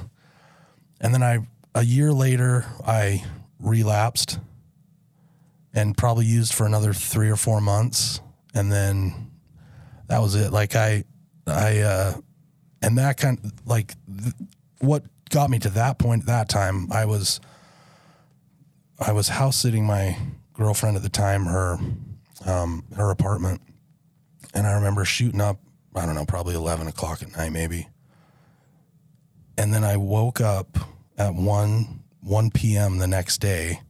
[1.01, 1.39] and then I
[1.75, 3.25] a year later I
[3.59, 4.39] relapsed
[5.75, 8.21] and probably used for another three or four months.
[8.55, 9.31] And then
[10.09, 10.53] that was it.
[10.53, 11.05] Like i
[11.47, 12.13] i uh
[12.83, 14.35] and that kind of, like th-
[14.79, 17.41] what got me to that point that time i was
[19.01, 20.17] i was house sitting my
[20.53, 21.79] girlfriend at the time her
[22.47, 23.61] um her apartment
[24.55, 25.59] and i remember shooting up
[25.95, 27.89] i don't know probably 11 o'clock at night maybe
[29.57, 30.79] and then i woke up
[31.19, 33.81] at 1 1 p.m the next day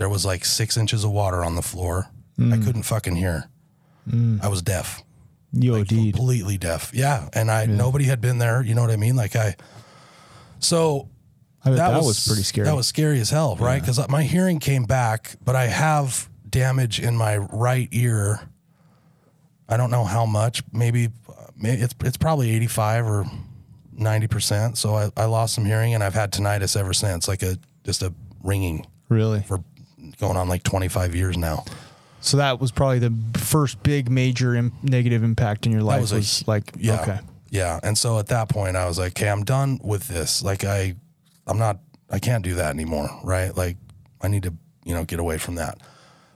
[0.00, 2.08] there was like six inches of water on the floor.
[2.40, 3.50] I couldn't fucking hear.
[4.40, 5.02] I was deaf,
[5.52, 5.90] You OD'd.
[5.90, 6.90] completely deaf.
[6.94, 8.62] Yeah, and I nobody had been there.
[8.62, 9.14] You know what I mean?
[9.14, 9.56] Like I.
[10.58, 11.10] So
[11.62, 12.64] I bet that, was, pretty scary.
[12.64, 13.78] That was scary as hell, right?
[13.78, 18.40] Because my hearing came back, but I have damage in my right ear.
[19.68, 20.62] I don't know how much.
[20.72, 21.32] Maybe, uh,
[21.62, 23.24] it's it's probably eighty five or
[23.92, 24.78] ninety percent.
[24.78, 28.02] So I, I lost some hearing, and I've had tinnitus ever since, like a just
[28.02, 29.40] a ringing really.
[29.42, 29.62] for
[30.18, 31.64] going on like twenty five years now.
[32.22, 36.02] So that was probably the first big major Im- negative impact in your life.
[36.02, 37.00] was Was, like Yeah.
[37.00, 37.80] okay, Yeah.
[37.82, 40.42] And so at that point I was like, okay, I'm done with this.
[40.42, 40.96] Like I
[41.46, 41.78] I'm not
[42.10, 43.08] I can't do that anymore.
[43.24, 43.56] Right.
[43.56, 43.78] Like
[44.20, 44.52] I need to,
[44.84, 45.78] you know, get away from that.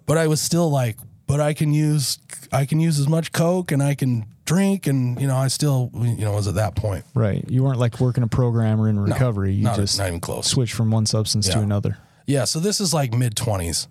[0.06, 2.18] But I was still like, but I can use
[2.52, 5.90] I can use as much Coke and I can drink and you know, I still
[5.94, 7.04] you know, was at that point.
[7.14, 7.44] right.
[7.48, 9.54] You weren't like working a program or in recovery.
[9.54, 10.46] you not- just not even close.
[10.46, 11.98] switched from one substance to another.
[12.26, 13.86] Yeah, so this is like mid 20s.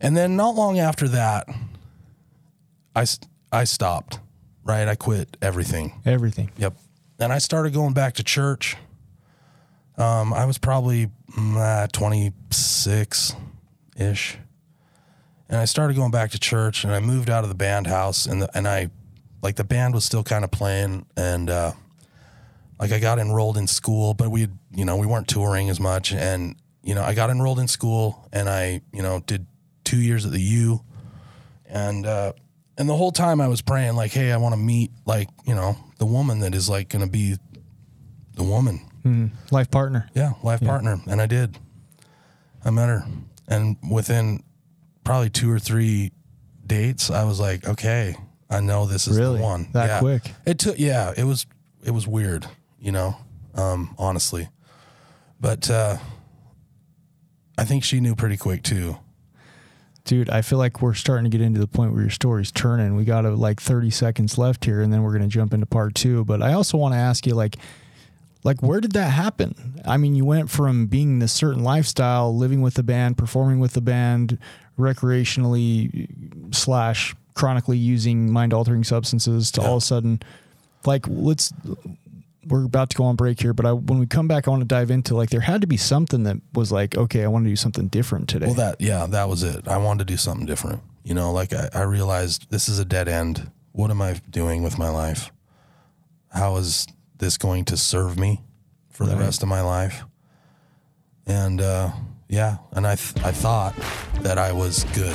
[0.00, 1.48] And then not long after that
[2.94, 3.06] I
[3.50, 4.20] I stopped.
[4.64, 4.86] Right?
[4.86, 6.00] I quit everything.
[6.06, 6.50] Everything.
[6.56, 6.74] Yep.
[7.18, 8.76] And I started going back to church.
[9.98, 13.34] Um, I was probably mm, uh, 26
[13.96, 14.38] ish.
[15.52, 18.24] And I started going back to church and I moved out of the band house
[18.24, 18.88] and the, and I
[19.42, 21.72] like the band was still kind of playing and uh,
[22.80, 26.14] like I got enrolled in school, but we you know, we weren't touring as much
[26.14, 29.46] and you know, I got enrolled in school and I, you know, did
[29.84, 30.80] 2 years at the U
[31.66, 32.32] and uh
[32.78, 35.54] and the whole time I was praying like, hey, I want to meet like, you
[35.54, 37.36] know, the woman that is like going to be
[38.36, 38.80] the woman.
[39.50, 40.08] Life partner.
[40.14, 40.98] Yeah, life partner.
[41.06, 41.58] And I did.
[42.64, 43.04] I met her.
[43.46, 44.42] And within
[45.04, 46.12] probably two or three
[46.66, 48.16] dates, I was like, okay,
[48.50, 49.38] I know this is Really?
[49.38, 49.68] the one.
[49.72, 49.98] That Yeah.
[50.00, 50.32] quick?
[50.46, 51.46] It took yeah, it was
[51.84, 52.46] it was weird,
[52.80, 53.16] you know,
[53.54, 54.48] um, honestly.
[55.40, 55.96] But uh
[57.58, 58.96] I think she knew pretty quick too.
[60.04, 62.96] Dude, I feel like we're starting to get into the point where your story's turning.
[62.96, 65.66] We got uh, like 30 seconds left here and then we're going to jump into
[65.66, 67.56] part 2, but I also want to ask you like
[68.44, 69.80] like where did that happen?
[69.84, 73.74] I mean, you went from being this certain lifestyle, living with the band, performing with
[73.74, 74.38] the band,
[74.78, 76.08] recreationally
[76.54, 80.20] slash chronically using mind altering substances to all of a sudden
[80.84, 81.52] like let's
[82.46, 84.62] we're about to go on break here, but I, when we come back, I want
[84.62, 87.44] to dive into like there had to be something that was like, okay, I want
[87.44, 88.46] to do something different today.
[88.46, 89.68] Well, that yeah, that was it.
[89.68, 90.82] I wanted to do something different.
[91.04, 93.50] You know, like I, I realized this is a dead end.
[93.72, 95.32] What am I doing with my life?
[96.30, 96.86] How is
[97.18, 98.40] this going to serve me
[98.90, 100.04] for the rest of my life?
[101.26, 101.92] And uh,
[102.32, 103.74] yeah, and I th- I thought
[104.22, 105.14] that I was good.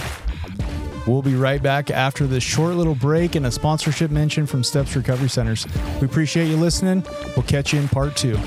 [1.08, 4.96] We'll be right back after this short little break and a sponsorship mention from Steps
[4.96, 5.66] Recovery Centers.
[6.00, 7.04] We appreciate you listening.
[7.36, 8.38] We'll catch you in part two.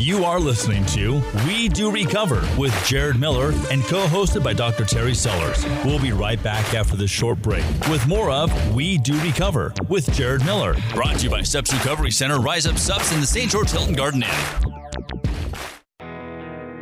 [0.00, 4.86] You are listening to We Do Recover with Jared Miller and co hosted by Dr.
[4.86, 5.62] Terry Sellers.
[5.84, 10.10] We'll be right back after this short break with more of We Do Recover with
[10.14, 10.74] Jared Miller.
[10.94, 13.50] Brought to you by Steps Recovery Center, Rise Up Sups in the St.
[13.50, 14.70] George Hilton Garden Inn.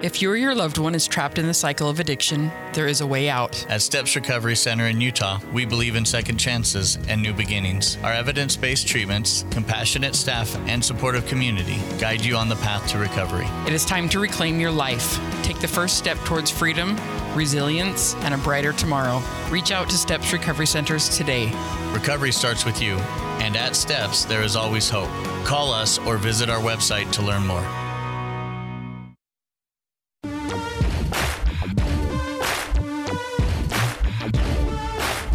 [0.01, 3.01] If you or your loved one is trapped in the cycle of addiction, there is
[3.01, 3.67] a way out.
[3.69, 7.99] At Steps Recovery Center in Utah, we believe in second chances and new beginnings.
[8.05, 12.99] Our evidence based treatments, compassionate staff, and supportive community guide you on the path to
[12.99, 13.49] recovery.
[13.67, 15.19] It is time to reclaim your life.
[15.43, 16.97] Take the first step towards freedom,
[17.35, 19.21] resilience, and a brighter tomorrow.
[19.51, 21.47] Reach out to Steps Recovery Centers today.
[21.93, 22.95] Recovery starts with you,
[23.41, 25.11] and at Steps, there is always hope.
[25.45, 27.67] Call us or visit our website to learn more.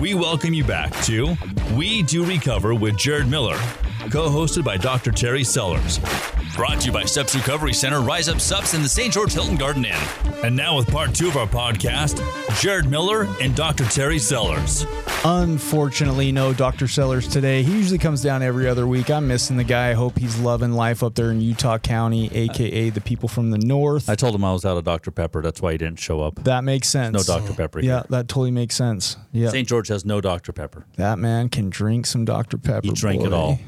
[0.04, 1.34] We welcome you back to
[1.78, 3.56] We Do Recover with Jared Miller,
[4.12, 5.14] co hosted by Dr.
[5.14, 5.98] Terry Sellers.
[6.58, 9.14] Brought to you by Steps Recovery Center, Rise Up Sups in the St.
[9.14, 9.96] George Hilton Garden Inn.
[10.44, 12.20] And now, with part two of our podcast,
[12.60, 13.84] Jared Miller and Dr.
[13.86, 14.86] Terry Sellers.
[15.26, 16.88] Unfortunately, no Dr.
[16.88, 17.62] Sellers today.
[17.64, 19.10] He usually comes down every other week.
[19.10, 19.90] I'm missing the guy.
[19.90, 23.58] I hope he's loving life up there in Utah County, aka the people from the
[23.58, 24.10] north.
[24.10, 25.12] I told him I was out of Dr.
[25.12, 25.42] Pepper.
[25.42, 26.36] That's why he didn't show up.
[26.44, 27.14] that makes sense.
[27.28, 27.54] No Dr.
[27.54, 29.18] Pepper Yeah, that totally makes sense.
[29.32, 29.68] Yeah, St.
[29.68, 30.54] George has no Dr.
[30.54, 30.86] Pepper.
[30.98, 32.58] that man can drink some Dr.
[32.58, 32.88] Pepper.
[32.88, 33.60] He drank it all.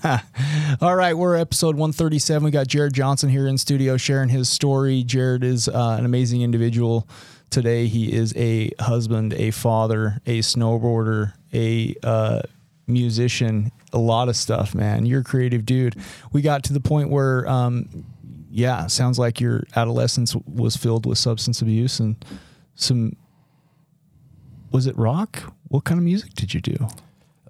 [0.80, 2.44] All right, we're episode 137.
[2.44, 5.04] We got Jared Johnson here in studio sharing his story.
[5.04, 7.06] Jared is uh, an amazing individual.
[7.50, 12.42] Today, he is a husband, a father, a snowboarder, a uh,
[12.86, 15.06] musician, a lot of stuff, man.
[15.06, 15.96] You're a creative dude.
[16.32, 18.04] We got to the point where, um,
[18.50, 22.22] yeah, sounds like your adolescence was filled with substance abuse and
[22.74, 23.16] some.
[24.72, 25.54] Was it rock?
[25.68, 26.88] What kind of music did you do?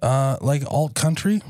[0.01, 1.41] Uh, like alt country,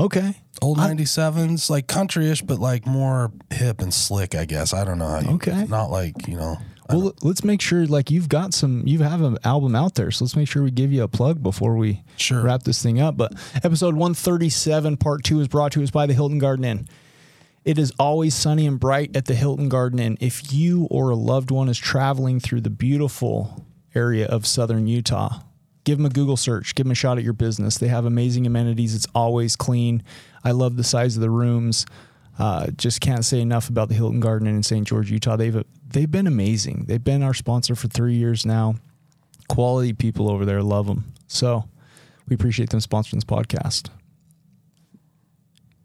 [0.00, 0.34] Okay.
[0.62, 4.72] Old 97's, like country-ish, but like more hip and slick, I guess.
[4.72, 5.08] I don't know.
[5.08, 5.66] How you, Okay.
[5.66, 6.56] Not like, you know.
[6.92, 10.24] Well, let's make sure like you've got some you have an album out there, so
[10.24, 12.42] let's make sure we give you a plug before we Sure.
[12.42, 13.16] wrap this thing up.
[13.16, 16.88] But episode 137, part two, is brought to us by the Hilton Garden Inn.
[17.64, 20.16] It is always sunny and bright at the Hilton Garden Inn.
[20.20, 25.40] If you or a loved one is traveling through the beautiful area of southern Utah,
[25.84, 27.76] give them a Google search, give them a shot at your business.
[27.76, 28.94] They have amazing amenities.
[28.94, 30.02] It's always clean.
[30.42, 31.84] I love the size of the rooms.
[32.40, 34.88] Uh, just can't say enough about the Hilton Garden Inn St.
[34.88, 35.36] George, Utah.
[35.36, 36.86] They've they've been amazing.
[36.88, 38.76] They've been our sponsor for three years now.
[39.50, 41.12] Quality people over there love them.
[41.26, 41.68] So
[42.28, 43.90] we appreciate them sponsoring this podcast.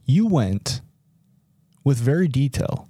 [0.06, 0.80] You went
[1.84, 2.88] with very detail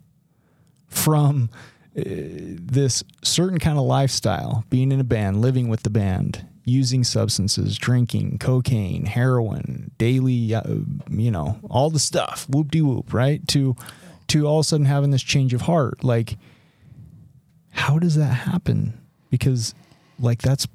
[0.87, 1.49] from
[1.97, 7.03] uh, this certain kind of lifestyle, being in a band, living with the band, using
[7.03, 10.63] substances, drinking, cocaine, heroin, daily, uh,
[11.09, 13.47] you know, all the stuff, whoop de whoop, right?
[13.49, 13.75] To
[14.27, 16.37] to all of a sudden having this change of heart, like
[17.69, 18.99] how does that happen?
[19.29, 19.75] Because
[20.19, 20.67] like that's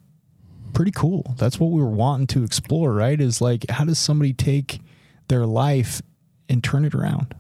[0.72, 1.34] pretty cool.
[1.36, 3.20] That's what we were wanting to explore, right?
[3.20, 4.80] Is like how does somebody take
[5.26, 6.00] their life
[6.48, 7.34] and turn it around?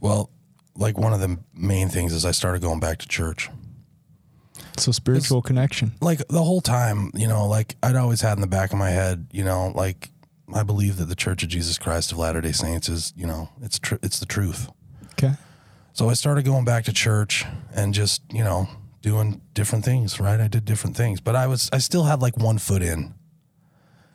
[0.00, 0.30] Well,
[0.76, 3.48] like one of the main things is I started going back to church.
[4.78, 5.92] So spiritual connection.
[6.00, 8.90] Like the whole time, you know, like I'd always had in the back of my
[8.90, 10.10] head, you know, like
[10.52, 13.48] I believe that the Church of Jesus Christ of Latter Day Saints is, you know,
[13.62, 14.68] it's tr- it's the truth.
[15.12, 15.34] Okay.
[15.92, 18.68] So I started going back to church and just, you know,
[19.00, 20.40] doing different things, right?
[20.40, 23.14] I did different things, but I was I still had like one foot in.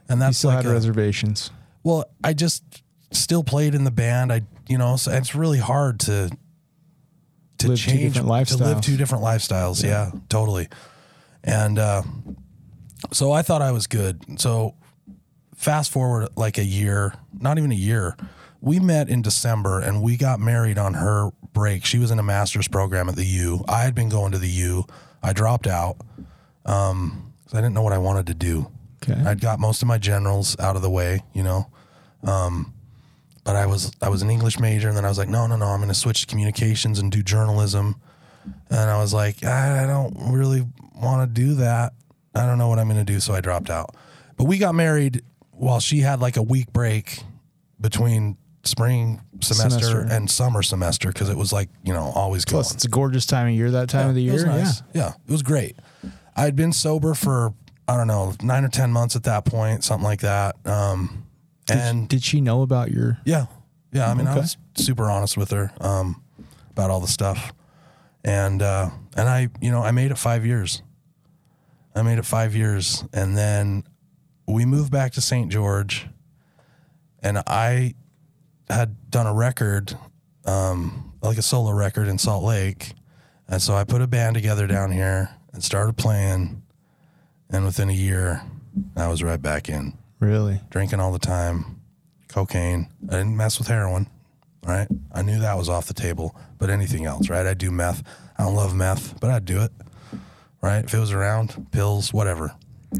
[0.09, 1.51] And You still like had a- reservations.
[1.83, 2.63] Well, I just
[3.11, 4.33] still played in the band.
[4.33, 6.29] I, you know, so it's really hard to
[7.59, 8.81] to Live two change different to live lifestyles.
[8.83, 9.83] two different lifestyles.
[9.83, 10.67] Yeah, totally.
[11.43, 12.03] And uh,
[13.11, 14.39] so I thought I was good.
[14.39, 14.75] So
[15.55, 18.15] fast forward like a year, not even a year.
[18.61, 21.85] We met in December and we got married on her break.
[21.85, 23.63] She was in a master's program at the U.
[23.67, 24.85] I had been going to the U.
[25.23, 25.97] I dropped out.
[26.65, 28.69] Um, 'cause I didn't know what I wanted to do.
[29.01, 29.19] Okay.
[29.25, 31.67] I'd got most of my generals out of the way, you know.
[32.23, 32.73] Um,
[33.49, 35.55] but I was I was an English major, and then I was like, no, no,
[35.55, 37.99] no, I'm going to switch to communications and do journalism.
[38.69, 41.93] And I was like, I don't really want to do that.
[42.35, 43.95] I don't know what I'm going to do, so I dropped out.
[44.37, 47.23] But we got married while she had like a week break
[47.81, 50.13] between spring semester, Semester.
[50.15, 52.61] and summer semester because it was like you know always going.
[52.61, 53.71] Plus, it's a gorgeous time of year.
[53.71, 54.83] That time of the it year, was nice.
[54.93, 55.01] yeah.
[55.01, 55.75] yeah, it was great.
[56.35, 57.55] I'd been sober for
[57.87, 60.55] I don't know nine or ten months at that point, something like that.
[60.67, 61.25] Um,
[61.77, 63.19] and Did she know about your?
[63.25, 63.45] yeah,
[63.91, 64.09] yeah.
[64.09, 66.21] I mean, I was super honest with her um,
[66.71, 67.53] about all the stuff,
[68.23, 70.81] and uh, and I, you know, I made it five years.
[71.95, 73.83] I made it five years, and then
[74.47, 75.51] we moved back to St.
[75.51, 76.07] George,
[77.21, 77.95] and I
[78.69, 79.97] had done a record,
[80.45, 82.93] um, like a solo record in Salt Lake,
[83.47, 86.61] and so I put a band together down here and started playing,
[87.49, 88.43] and within a year,
[88.95, 90.61] I was right back in Really?
[90.69, 91.79] drinking all the time,
[92.27, 92.89] cocaine.
[93.07, 94.07] I didn't mess with heroin,
[94.65, 94.87] right?
[95.11, 97.45] I knew that was off the table, but anything else, right?
[97.45, 98.03] I do meth.
[98.37, 99.71] I don't love meth, but I'd do it,
[100.61, 100.83] right?
[100.83, 102.53] If it was around, pills, whatever,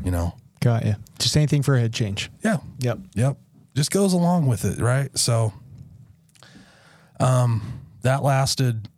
[0.04, 0.36] you know?
[0.62, 0.96] Got you.
[1.20, 2.30] Just anything for a head change.
[2.44, 2.58] Yeah.
[2.80, 3.00] Yep.
[3.16, 3.38] Yep.
[3.76, 5.16] Just goes along with it, right?
[5.18, 5.54] So,
[7.20, 8.90] um, that lasted,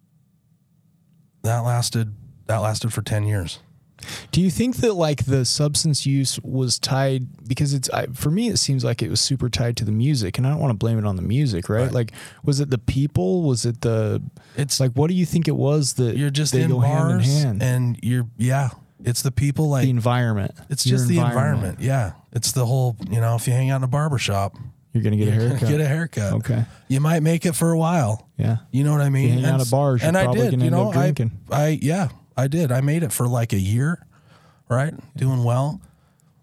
[1.44, 2.14] that lasted,
[2.48, 3.60] that lasted for 10 years.
[4.32, 8.50] Do you think that like the substance use was tied because it's I, for me
[8.50, 10.78] it seems like it was super tied to the music and I don't want to
[10.78, 11.84] blame it on the music, right?
[11.84, 11.92] Right.
[11.92, 12.12] Like
[12.44, 13.44] was it the people?
[13.44, 14.22] Was it the
[14.56, 17.26] It's like what do you think it was that you're just they in go bars
[17.26, 17.64] hand in hand?
[17.64, 18.70] and you're, yeah,
[19.04, 20.54] it's the people like, the environment.
[20.70, 21.80] It's just the environment.
[21.80, 22.12] Yeah.
[22.34, 24.56] It's the whole, you know, if you hang out in a barber shop,
[24.94, 25.68] You're gonna get a haircut.
[25.70, 26.34] get a haircut.
[26.34, 26.66] Okay.
[26.88, 28.30] You might make it for a while.
[28.38, 28.58] Yeah.
[28.72, 29.30] You know what I mean?
[29.30, 31.32] hang out And at bars, you're and I did, gonna you end know, drinking.
[31.50, 32.72] I, I, yeah, I did.
[32.72, 34.06] I made it for like a year,
[34.70, 34.94] right?
[35.16, 35.82] Doing well.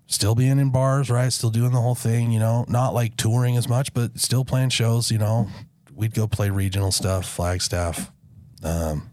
[0.07, 1.31] Still being in bars, right?
[1.33, 4.71] Still doing the whole thing, you know, not like touring as much, but still playing
[4.71, 5.49] shows, you know.
[5.95, 8.11] We'd go play regional stuff, Flagstaff.
[8.63, 9.11] Um,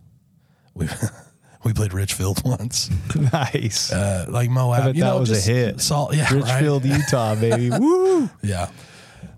[0.73, 0.87] we
[1.65, 2.89] we played Richfield once,
[3.33, 3.91] nice.
[3.91, 4.81] uh, like Moab.
[4.81, 5.81] I bet you that know, was a just hit.
[5.81, 6.43] Salt, yeah, right?
[6.43, 7.71] Richfield, Utah, baby.
[7.71, 8.29] Woo!
[8.41, 8.69] Yeah.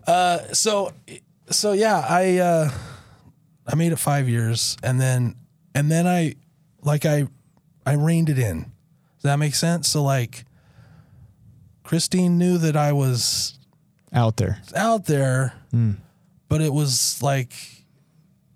[0.06, 0.94] Uh, so,
[1.50, 2.72] so yeah, I, uh,
[3.66, 5.36] I made it five years and then,
[5.74, 6.36] and then I,
[6.88, 7.28] like I,
[7.86, 8.64] I reined it in.
[9.18, 9.88] Does that make sense?
[9.90, 10.46] So like,
[11.84, 13.58] Christine knew that I was
[14.14, 14.60] Out there.
[14.76, 15.94] out there, hmm.
[16.50, 17.54] but it was like,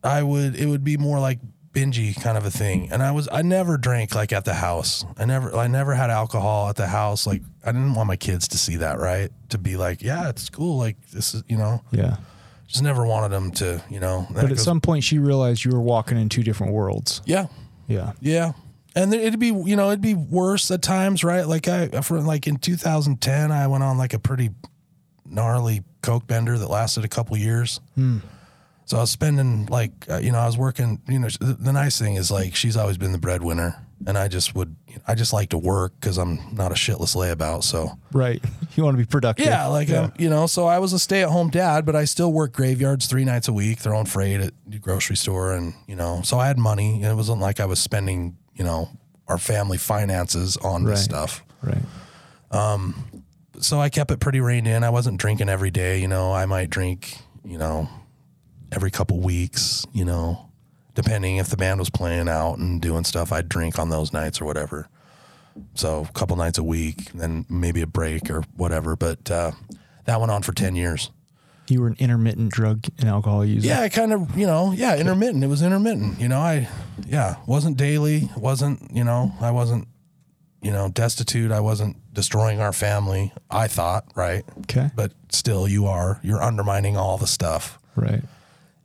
[0.04, 1.40] I would, it would be more like
[1.74, 2.92] bingy kind of a thing.
[2.92, 5.06] And I was, I never drank like at the house.
[5.18, 7.26] I never, I never had alcohol at the house.
[7.26, 9.32] Like I didn't want my kids to see that, right?
[9.50, 10.78] To be like, yeah, it's cool.
[10.78, 12.18] Like this is, you know, Yeah.
[12.68, 14.28] just never wanted them to, you know.
[14.32, 17.22] But at goes- some point she realized you were walking in two different worlds.
[17.26, 17.46] yeah,
[17.94, 18.14] Yeah.
[18.22, 18.52] yeah,
[18.96, 21.48] and it'd be, you know, it'd be worse at times, right?
[21.48, 24.50] Like I, for like in 2010, I went on like a pretty
[25.26, 27.80] gnarly coke bender that lasted a couple years.
[28.86, 31.02] So I was spending like, uh, you know, I was working.
[31.08, 33.76] You know, the, the nice thing is like she's always been the breadwinner,
[34.08, 34.76] and I just would,
[35.08, 37.64] I just like to work because I'm not a shitless layabout.
[37.64, 38.44] So Right.
[38.76, 39.46] You want to be productive.
[39.46, 42.56] Yeah, like um, you know, so I was a stay-at-home dad, but I still worked
[42.56, 46.40] graveyards three nights a week, throwing freight at the grocery store, and you know, so
[46.40, 46.96] I had money.
[47.04, 48.88] and It wasn't like I was spending, you know,
[49.28, 50.92] our family finances on Right.
[50.92, 51.44] this stuff.
[51.62, 51.84] Right.
[52.50, 53.24] Um.
[53.60, 54.84] So I kept it pretty reined in.
[54.86, 56.00] I wasn't drinking every day.
[56.00, 57.90] You know, I might drink, you know,
[58.72, 59.86] every couple weeks.
[59.92, 60.50] You know,
[60.94, 64.42] depending if the band was playing out and doing stuff, I'd drink on those nights
[64.42, 64.88] or whatever.
[65.74, 68.96] So a couple nights a week, then maybe a break or whatever.
[68.96, 69.52] But uh,
[70.06, 71.12] that went on for ten years.
[71.68, 73.68] You were an intermittent drug and alcohol user.
[73.68, 75.44] Yeah, I kind of, you know, yeah, intermittent.
[75.44, 76.20] It was intermittent.
[76.20, 76.68] You know, I,
[77.06, 78.30] yeah, wasn't daily.
[78.36, 79.88] Wasn't, you know, I wasn't,
[80.62, 81.50] you know, destitute.
[81.52, 83.32] I wasn't destroying our family.
[83.50, 84.44] I thought, right?
[84.62, 84.90] Okay.
[84.96, 86.20] But still, you are.
[86.24, 87.80] You're undermining all the stuff.
[87.96, 88.24] Right.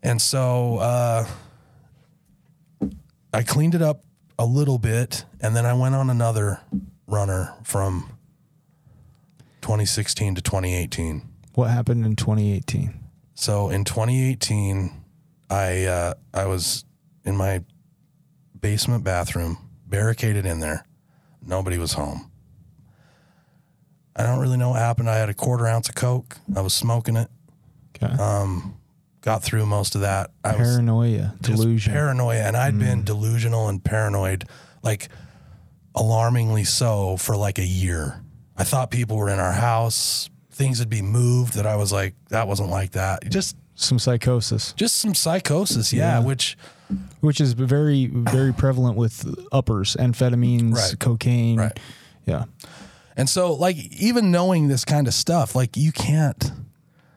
[0.02, 1.26] And so uh,
[3.36, 4.02] I cleaned it up
[4.38, 6.62] a little bit, and then I went on another
[7.06, 8.16] runner from
[9.60, 11.20] 2016 to 2018.
[11.52, 12.98] What happened in 2018?
[13.34, 14.90] So in 2018,
[15.50, 16.86] I uh, I was
[17.26, 17.62] in my
[18.58, 20.86] basement bathroom, barricaded in there.
[21.46, 22.30] Nobody was home.
[24.16, 25.10] I don't really know what happened.
[25.10, 26.38] I had a quarter ounce of coke.
[26.56, 27.28] I was smoking it.
[28.02, 28.14] Okay.
[29.26, 30.30] Got through most of that.
[30.44, 31.92] I was Paranoia, delusion.
[31.92, 33.04] paranoia, and I'd been mm.
[33.04, 34.44] delusional and paranoid,
[34.84, 35.08] like
[35.96, 38.22] alarmingly so, for like a year.
[38.56, 40.30] I thought people were in our house.
[40.52, 41.54] Things would be moved.
[41.54, 43.28] That I was like, that wasn't like that.
[43.28, 46.24] Just Some psychosis, just some psychosis, yeah, Yeah.
[46.24, 46.56] which
[47.18, 50.98] which is very, very prevalent with uppers, amphetamines, Right.
[51.00, 51.58] cocaine.
[51.58, 51.76] Right.
[52.26, 52.44] Yeah.
[53.16, 56.52] and so like even knowing this kind of stuff, like you can't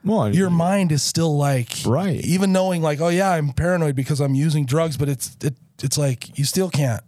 [0.03, 2.21] Well, your mind is still like Right.
[2.23, 5.97] Even knowing like, oh yeah, I'm paranoid because I'm using drugs, but it's it, it's
[5.97, 7.01] like you still can't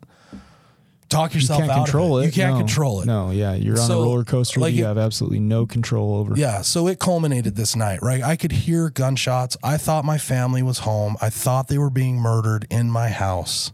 [1.09, 2.25] talk You yourself can't out of control it.
[2.27, 2.59] You can't No.
[2.59, 3.05] control it.
[3.05, 6.15] No, yeah, you're on So, a roller coaster like you it- have absolutely no control
[6.15, 6.35] over.
[6.35, 8.23] Yeah, so it culminated this night, right?
[8.23, 9.57] I could hear gunshots.
[9.63, 11.17] I thought my family was home.
[11.21, 13.71] I thought they were being murdered in my house.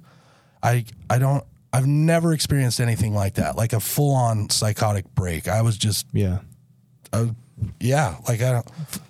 [0.63, 1.43] I I don't
[1.73, 5.47] I've never experienced anything like that, like a full on psychotic break.
[5.47, 6.39] I was just yeah.
[7.13, 7.27] uh,
[7.79, 8.67] yeah, like I don't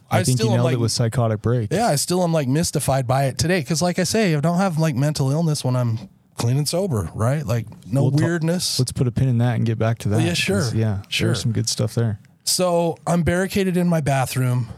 [0.10, 1.72] I, think you nailed like it with psychotic break.
[1.72, 4.58] yeah, I still am like mystified by it today cuz like I say, I don't
[4.58, 6.00] have like mental illness when I'm
[6.36, 7.46] clean and sober, right?
[7.46, 8.80] Like no We'll weirdness.
[8.80, 10.22] Let's put a pin in that and get back to that.
[10.22, 10.70] yeah, sure.
[10.74, 11.30] Yeah, Sure.
[11.30, 12.20] There's some good stuff there.
[12.44, 14.70] So I'm barricaded in my bathroom.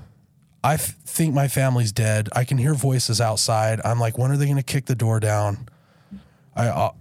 [0.63, 2.27] I f- think my family's dead.
[2.35, 3.79] I can hear voices outside.
[3.85, 5.69] I'm like, when are they going to kick the door down?
[6.55, 6.91] I uh,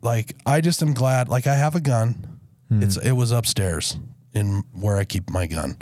[0.00, 1.28] like, I just am glad.
[1.28, 2.38] Like, I have a gun.
[2.70, 3.98] It's it was upstairs
[4.32, 5.76] in where I keep my gun,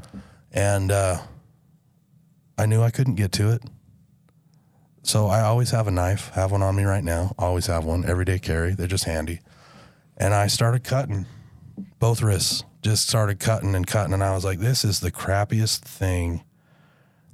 [0.51, 1.19] and uh,
[2.61, 3.63] I knew I couldn't get to it.
[5.03, 6.31] So I always have a knife.
[6.35, 7.35] Have one on me right now.
[7.39, 8.05] Always have one.
[8.05, 8.75] Everyday carry.
[8.75, 9.41] They're just handy.
[10.17, 11.27] And I started cutting
[11.99, 15.81] both wrists just started cutting and cutting and i was like this is the crappiest
[15.81, 16.43] thing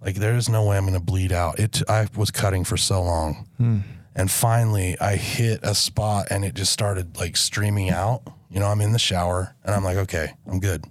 [0.03, 2.77] like there is no way i'm going to bleed out it i was cutting for
[2.77, 3.79] so long hmm.
[4.15, 8.67] and finally i hit a spot and it just started like streaming out you know
[8.67, 10.85] i'm in the shower and i'm like okay i'm good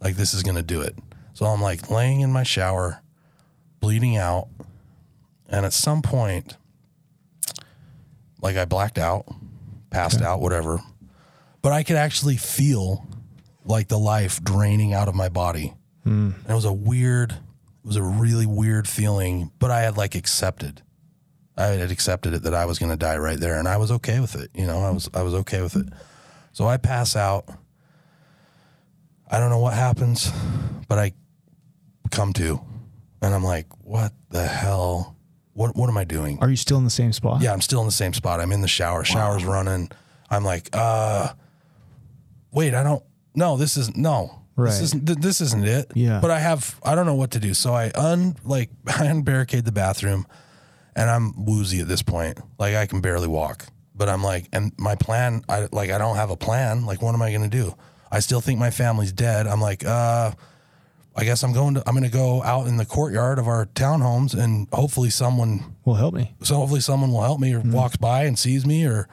[0.00, 0.94] like this is going to do it
[1.32, 3.02] so i'm like laying in my shower
[3.80, 4.48] bleeding out
[5.48, 6.56] and at some point
[8.40, 9.26] like i blacked out
[9.90, 10.80] passed out whatever
[11.62, 13.06] but I could actually feel
[13.64, 15.74] like the life draining out of my body.
[16.04, 16.30] Hmm.
[16.42, 20.14] And it was a weird, it was a really weird feeling, but I had like
[20.14, 20.82] accepted.
[21.56, 23.90] I had accepted it that I was going to die right there and I was
[23.92, 24.50] okay with it.
[24.54, 25.86] You know, I was I was okay with it.
[26.52, 27.46] So I pass out.
[29.30, 30.32] I don't know what happens,
[30.88, 31.12] but I
[32.10, 32.60] come to
[33.22, 35.16] and I'm like, what the hell?
[35.54, 36.38] What what am I doing?
[36.40, 37.42] Are you still in the same spot?
[37.42, 38.40] Yeah, I'm still in the same spot.
[38.40, 39.04] I'm in the shower.
[39.04, 39.90] Shower's running.
[40.30, 41.28] I'm like, uh,
[42.52, 43.02] wait, I don't.
[43.34, 43.96] No, this isn't.
[43.96, 44.36] no.
[44.56, 44.82] This Right.
[44.82, 45.06] isn't.
[45.06, 45.90] th- This isn't it.
[45.94, 46.20] Yeah.
[46.20, 46.78] But I have.
[46.82, 47.54] I don't know what to do.
[47.54, 50.26] So I un like I unbarricade the bathroom,
[50.94, 52.38] and I'm woozy at this point.
[52.58, 53.66] Like I can barely walk.
[53.94, 55.42] But I'm like, and my plan.
[55.48, 55.90] I like.
[55.90, 56.86] I don't have a plan.
[56.86, 57.74] Like, what am I gonna do?
[58.12, 59.46] I still think my family's dead.
[59.46, 60.32] I'm like, uh.
[61.16, 61.82] I guess I'm going to.
[61.86, 65.94] I'm going to go out in the courtyard of our townhomes, and hopefully someone will
[65.94, 66.34] help me.
[66.42, 67.72] so hopefully someone will help me or mm-hmm.
[67.72, 69.08] walks by and sees me or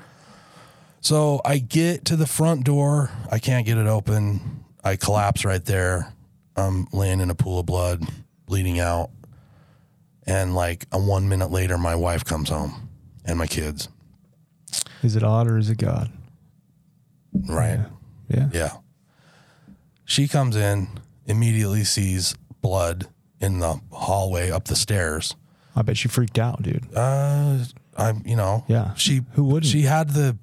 [1.01, 3.11] so I get to the front door.
[3.31, 4.65] I can't get it open.
[4.83, 6.13] I collapse right there.
[6.55, 8.03] I'm laying in a pool of blood,
[8.45, 9.11] bleeding out.
[10.25, 12.89] And like a one minute later, my wife comes home
[13.23, 13.87] and my kids.
[15.03, 16.11] Is it odd or is it God?
[17.47, 17.79] Right.
[18.27, 18.49] Yeah.
[18.51, 18.71] Yeah.
[20.03, 20.87] She comes in,
[21.27, 23.07] immediately sees blood
[23.39, 25.35] in the hallway up the stairs.
[25.75, 26.87] I bet she freaked out, dude.
[26.95, 27.59] Uh,
[27.95, 28.95] I'm, you know, Yeah.
[28.95, 29.71] She Who wouldn't?
[29.71, 30.37] She had the,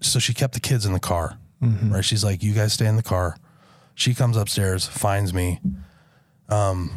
[0.00, 1.92] so she kept the kids in the car, Mm-hmm.
[1.92, 2.04] right?
[2.04, 3.36] She's like, "You guys stay in the car."
[3.94, 5.60] She comes upstairs, finds me.
[6.48, 6.90] Um,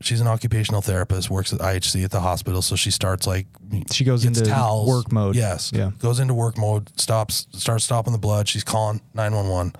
[0.00, 3.46] she's an occupational therapist, works at IHC at the hospital, so she starts like
[3.92, 4.88] She goes into towels.
[4.88, 5.36] work mode.
[5.36, 5.90] Yes, Yeah.
[5.98, 6.90] goes into work mode.
[7.00, 8.48] Stops, starts stopping the blood.
[8.48, 9.72] She's calling nine one one,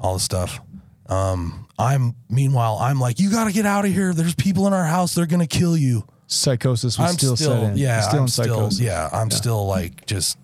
[0.00, 0.60] all the stuff.
[1.06, 4.12] Um, I'm meanwhile, I'm like, you got to get out of here.
[4.12, 5.14] There's people in our house.
[5.14, 6.04] They're gonna kill you.
[6.26, 7.76] Psychosis was I'm still, still, set in.
[7.76, 10.38] yeah, still I'm in still, yeah, I'm still like just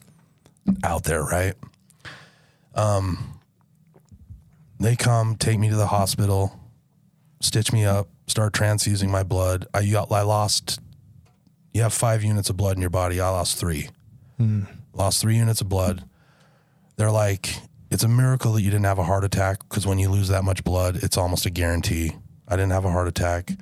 [0.83, 1.55] out there, right?
[2.75, 3.41] Um,
[4.81, 6.59] they come, take me to the hospital,
[7.41, 9.67] stitch me up, start transfusing my blood.
[9.73, 9.81] I
[10.11, 10.81] I lost.
[11.73, 13.21] You have five units of blood in your body.
[13.21, 13.89] I lost three.
[14.93, 16.05] Lost three units of blood.
[16.97, 17.55] They're like,
[17.97, 20.45] it's a miracle that you didn't have a heart attack because when you lose that
[20.45, 22.13] much blood, it's almost a guarantee.
[22.47, 23.53] I didn't have a heart attack.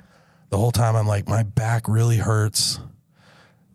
[0.51, 2.81] The whole time I'm like, my back really hurts.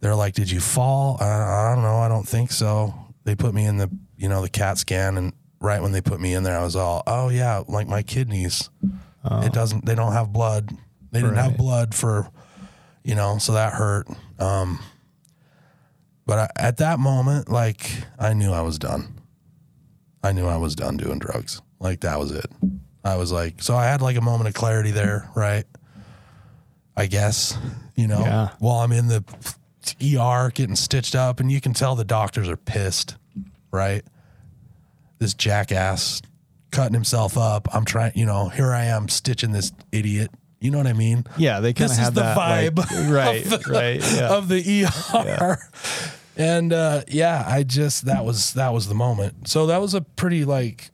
[0.02, 1.16] They're like, did you fall?
[1.22, 2.00] I, I don't know.
[2.00, 2.94] I don't think so.
[3.24, 5.16] They put me in the, you know, the CAT scan.
[5.16, 5.32] And
[5.62, 8.70] right when they put me in there, I was all, oh yeah, like my kidneys,
[9.24, 10.76] it doesn't, they don't have blood.
[11.14, 12.30] They didn't have blood for,
[13.06, 14.10] you know, so that hurt.
[14.40, 14.80] Um,
[16.26, 17.90] but I, at that moment, like
[18.20, 19.19] I knew I was done.
[20.24, 21.62] I knew I was done doing drugs.
[21.80, 22.46] Like that was it.
[23.04, 25.64] I was like, so I had like a moment of clarity there, right?
[26.98, 27.58] I guess,
[27.96, 28.50] you know, Yeah.
[28.60, 29.24] while I'm in the
[30.04, 33.16] ER getting stitched up, and you can tell the doctors are pissed,
[33.72, 34.04] right?
[35.20, 36.22] This jackass
[36.72, 37.68] cutting himself up.
[37.74, 40.30] I'm trying, you know, here I am stitching this idiot.
[40.60, 41.24] You know what I mean?
[41.38, 44.30] Yeah, they kind of have the that vibe like- right, of the, right, yeah.
[44.36, 45.58] of the ER.
[46.40, 49.50] And uh, yeah, I just that was that was the moment.
[49.50, 50.90] So that was a pretty like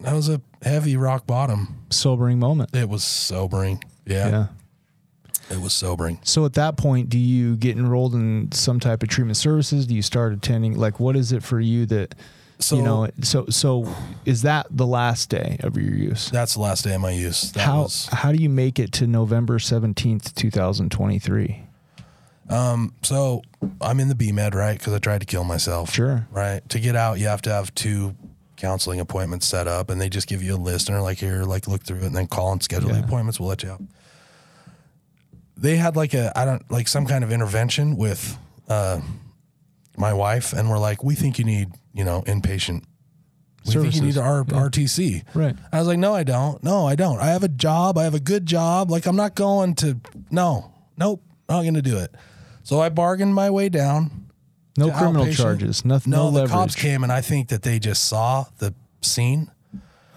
[0.00, 1.86] that was a heavy rock bottom.
[1.90, 2.74] sobering moment.
[2.74, 3.82] It was sobering.
[4.04, 4.28] Yeah.
[4.28, 4.46] Yeah.
[5.50, 6.18] It was sobering.
[6.24, 9.86] So at that point, do you get enrolled in some type of treatment services?
[9.86, 10.76] Do you start attending?
[10.76, 12.14] Like, what is it for you that
[12.58, 13.08] So you know?
[13.20, 13.94] So so
[14.24, 16.30] is that the last day of your use?
[16.30, 17.52] that's the last day of my use.
[17.52, 21.62] That how was how do you make it to November seventeenth, two thousand twenty three?
[22.50, 23.42] So
[23.80, 24.78] I'm in the B med, right?
[24.78, 25.92] Because I tried to kill myself.
[25.92, 26.26] Sure.
[26.30, 26.66] Right.
[26.70, 28.14] To get out, you have to have two
[28.56, 31.42] counseling appointments set up, and they just give you a list and are like, here,
[31.44, 33.40] like look through it, and then call and schedule the appointments.
[33.40, 33.82] We'll let you out.
[35.56, 38.36] They had like a I don't like some kind of intervention with
[38.68, 39.00] uh,
[39.96, 42.84] my wife, and we're like, we think you need you know inpatient.
[43.66, 44.52] We think you need Services.
[44.52, 45.24] R- RTC.
[45.34, 45.56] Right.
[45.72, 46.62] I was like, no, I don't.
[46.62, 47.18] No, I don't.
[47.18, 47.96] I have a job.
[47.96, 48.90] I have a good job.
[48.90, 49.98] Like, I'm not going to,
[50.30, 52.14] no, nope, not going to do it.
[52.64, 54.26] So I bargained my way down.
[54.76, 55.36] No criminal outpatient.
[55.36, 55.84] charges.
[55.84, 56.10] Nothing.
[56.10, 56.50] No, No, the leverage.
[56.52, 59.50] cops came and I think that they just saw the scene.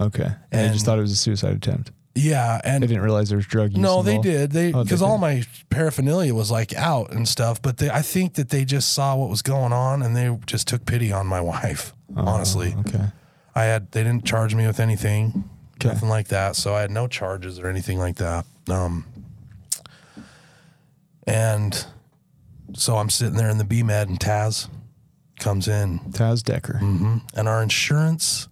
[0.02, 0.32] Okay.
[0.52, 1.92] And, they just thought it was a suicide attempt.
[2.16, 2.60] Yeah.
[2.64, 3.78] And They didn't realize there was drug use.
[3.80, 4.52] no, they did.
[4.52, 8.02] They, Oh, because they all my paraphernalia was like out and stuff, but they, I
[8.02, 11.28] think that they just saw what was going on and they just took pity on
[11.28, 12.74] my wife, honestly.
[12.76, 13.06] Oh, Okay.
[13.54, 15.90] I had they didn't charge me with anything, Okay.
[15.90, 16.56] nothing like that.
[16.56, 18.46] So I had no charges or anything like that.
[18.70, 19.06] Um,
[21.26, 21.86] and
[22.74, 24.70] so I'm sitting there in the B med, and Taz
[25.40, 26.78] comes in, Taz Decker.
[26.82, 28.48] and our insurance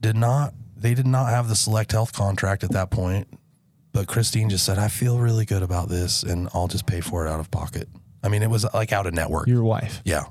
[0.00, 0.54] did not.
[0.76, 3.28] They did not have the Select Health contract at that point.
[3.92, 7.26] But Christine just said, "I feel really good about this, and I'll just pay for
[7.26, 7.88] it out of pocket."
[8.22, 9.48] I mean, it was like out of network.
[9.48, 10.00] Your wife.
[10.04, 10.24] yeah.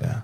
[0.00, 0.20] Yeah.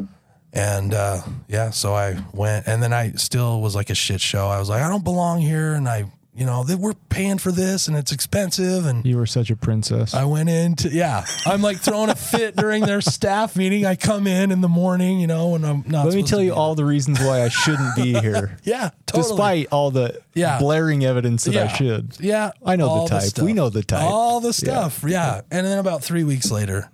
[0.53, 4.49] And uh, yeah, so I went, and then I still was like a shit show.
[4.49, 7.51] I was like, I don't belong here, and I, you know, they, we're paying for
[7.51, 10.15] this, and it's expensive, and You were such a princess.
[10.15, 13.85] I went into yeah, I'm like throwing a fit during their staff meeting.
[13.85, 16.07] I come in in the morning, you know, and I'm not.
[16.07, 18.57] Let me tell you all the reasons why I shouldn't be here.
[18.63, 19.29] Yeah, totally.
[19.31, 20.61] Despite all the Yeah.
[20.61, 22.17] blaring evidence that I should.
[22.21, 23.23] Yeah, I know the type.
[23.23, 23.45] stuff.
[23.45, 24.03] We know the type.
[24.05, 25.03] All the stuff.
[25.07, 25.41] Yeah.
[25.51, 26.89] And then about three weeks later,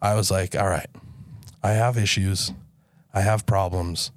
[0.00, 0.88] I was like, all right,
[1.62, 2.52] I have issues.
[3.12, 4.12] I have problems.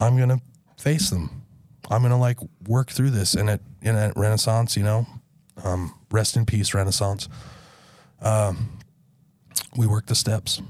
[0.00, 0.40] I'm going to
[0.80, 1.42] face them.
[1.88, 3.34] I'm going to like work through this.
[3.34, 5.06] And at, in at Renaissance, you know,
[5.64, 7.28] um, rest in peace, Renaissance.
[8.20, 8.78] Um,
[9.76, 10.60] we worked the steps.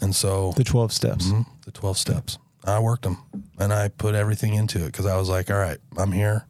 [0.00, 1.26] And so The 12 steps.
[1.26, 2.38] Mhm, the 12 steps.
[2.64, 3.18] I worked them
[3.58, 6.46] and I put everything into it because I was like, all right, I'm here.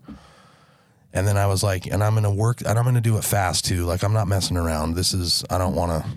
[1.13, 3.17] And then I was like, and I'm going to work and I'm going to do
[3.17, 3.85] it fast too.
[3.85, 4.95] Like, I'm not messing around.
[4.95, 6.09] This is, I don't want to,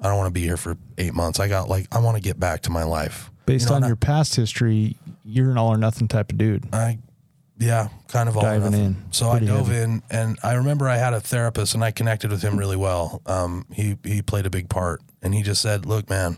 [0.00, 1.38] I don't want to be here for eight months.
[1.38, 3.29] I got like, I want to get back to my life.
[3.50, 6.72] Based You know, on your past history, you're an all or nothing type of dude.
[6.72, 6.98] I,
[7.58, 8.84] yeah, kind of all or Diving nothing.
[8.86, 9.04] in.
[9.10, 9.82] So Pretty I dove heavy.
[9.82, 13.20] in, and I remember I had a therapist, and I connected with him really well.
[13.26, 16.36] Um, he he played a big part, and he just said, "Look, man,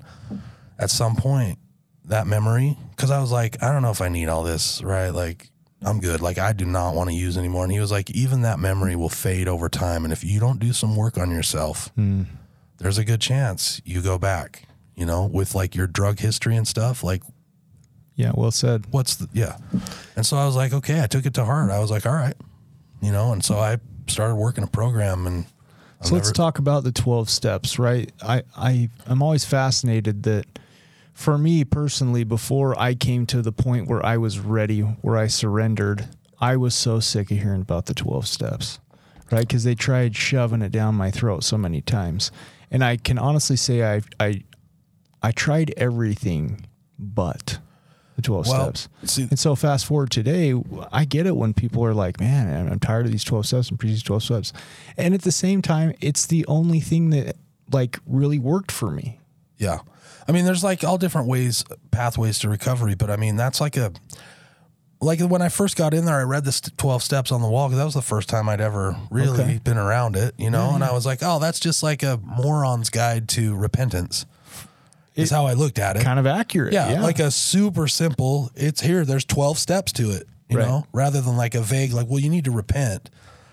[0.79, 1.59] at some point,
[2.07, 5.11] that memory, because I was like, I don't know if I need all this, right?
[5.11, 5.51] Like,
[5.83, 6.21] I'm good.
[6.23, 8.97] Like, I do not want to use anymore." And he was like, "Even that memory
[8.97, 12.23] will fade over time, and if you don't do some work on yourself, Hmm.
[12.79, 16.66] there's a good chance you go back." You know, with like your drug history and
[16.68, 17.22] stuff, like
[18.14, 18.84] Yeah, well said.
[18.90, 19.57] what's the yeah
[20.16, 22.12] and so i was like okay i took it to heart i was like all
[22.12, 22.34] right
[23.01, 25.47] you know and so i started working a program and
[26.01, 28.11] I've So let's talk about the 12 steps, right?
[28.20, 30.47] I, I, I'm always fascinated that
[31.14, 35.28] for me personally, before I came to the point where I was ready, where I
[35.28, 36.09] surrendered,
[36.40, 38.80] I was so sick of hearing about the 12 steps,
[39.30, 39.47] right?
[39.47, 42.32] Because they tried shoving it down my throat so many times.
[42.72, 44.43] And I can honestly say I, I,
[45.23, 46.66] I tried everything
[46.99, 47.59] but
[48.16, 48.89] the 12 Well, steps.
[49.05, 50.55] see- and so fast forward today,
[50.93, 53.79] I get it when people are like, man, I'm- tired of these 12 steps and
[53.79, 54.53] these 12 steps.
[54.97, 57.37] And at the same time, it's the only thing that
[57.73, 59.18] like really worked for me.
[59.57, 59.79] yeah
[60.29, 63.77] i mean there's like all different ways pathways to recovery but i mean that's like
[63.77, 63.93] a
[65.01, 67.68] like when i first got in there i read the 12 steps on the wall
[67.68, 69.61] because that was the first time i'd ever really Okay.
[69.64, 72.91] been around it you know and i was like oh that's just like a moron's
[72.91, 74.27] guide to repentance
[75.15, 76.73] is how i looked at it Kind of accurate.
[76.73, 77.03] Yeah, Yeah.
[77.03, 78.51] like a super simple.
[78.55, 79.05] It's here.
[79.05, 80.27] There's 12 steps to it.
[80.49, 80.69] You Right.
[80.69, 83.09] know, rather than like a vague, like, well, you need to repent.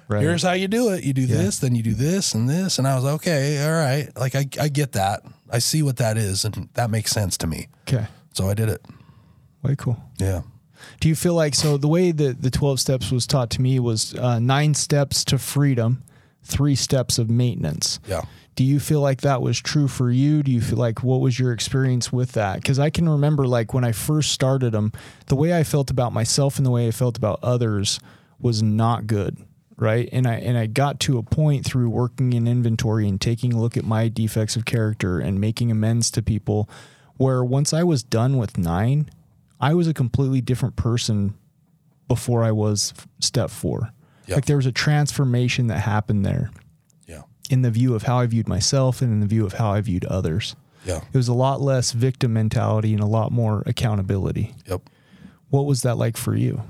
[0.10, 0.22] Right.
[0.22, 1.04] Here's how you do it.
[1.04, 2.78] You do this, then you do this and this.
[2.80, 4.10] And I was like, okay, all right.
[4.18, 5.22] Like I, I get that.
[5.52, 7.68] I see what that is, and that makes sense to me.
[7.88, 8.08] okay.
[8.34, 8.84] So I did it.
[9.64, 10.02] Way cool.
[10.18, 10.42] Yeah.
[11.00, 13.80] Do you feel like so the way that the 12 steps was taught to me
[13.80, 16.04] was uh, nine steps to freedom,
[16.44, 18.00] three steps of maintenance.
[18.08, 18.24] Yeah.
[18.56, 20.44] Do you feel like that was true for you?
[20.44, 22.56] Do you feel like what was your experience with that?
[22.56, 24.92] Because I can remember like when I first started them,
[25.28, 28.02] the way I felt about myself and the way I felt about others
[28.40, 29.38] was not good.
[29.78, 30.10] Right.
[30.12, 33.62] And I and I got to a point through working in inventory and taking a
[33.62, 36.70] look at my defects of character and making amends to people
[37.16, 39.10] where once I was done with nine,
[39.62, 41.34] I was a completely different person
[42.10, 43.94] before I was step four.
[44.30, 44.36] Yeah.
[44.36, 46.52] Like there was a transformation that happened there
[47.08, 47.24] Yeah.
[47.50, 49.82] in the view of how I viewed myself and in the view of how I
[49.82, 50.56] viewed others.
[50.86, 51.02] Yeah.
[51.12, 54.56] It was a lot less victim mentality and a lot more accountability.
[54.68, 54.90] Yep.
[55.50, 56.62] What was that like for you?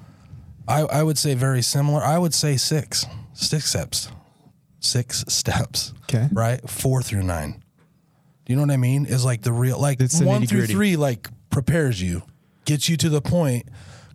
[0.68, 2.02] I, I would say very similar.
[2.02, 4.10] I would say six, six steps,
[4.80, 5.94] six steps.
[6.04, 6.28] Okay.
[6.32, 6.68] Right.
[6.70, 7.64] Four through nine.
[8.46, 9.06] Do you know what I mean?
[9.06, 12.24] Is like the real, like It's one through three, like prepares you,
[12.66, 13.68] gets you to the point.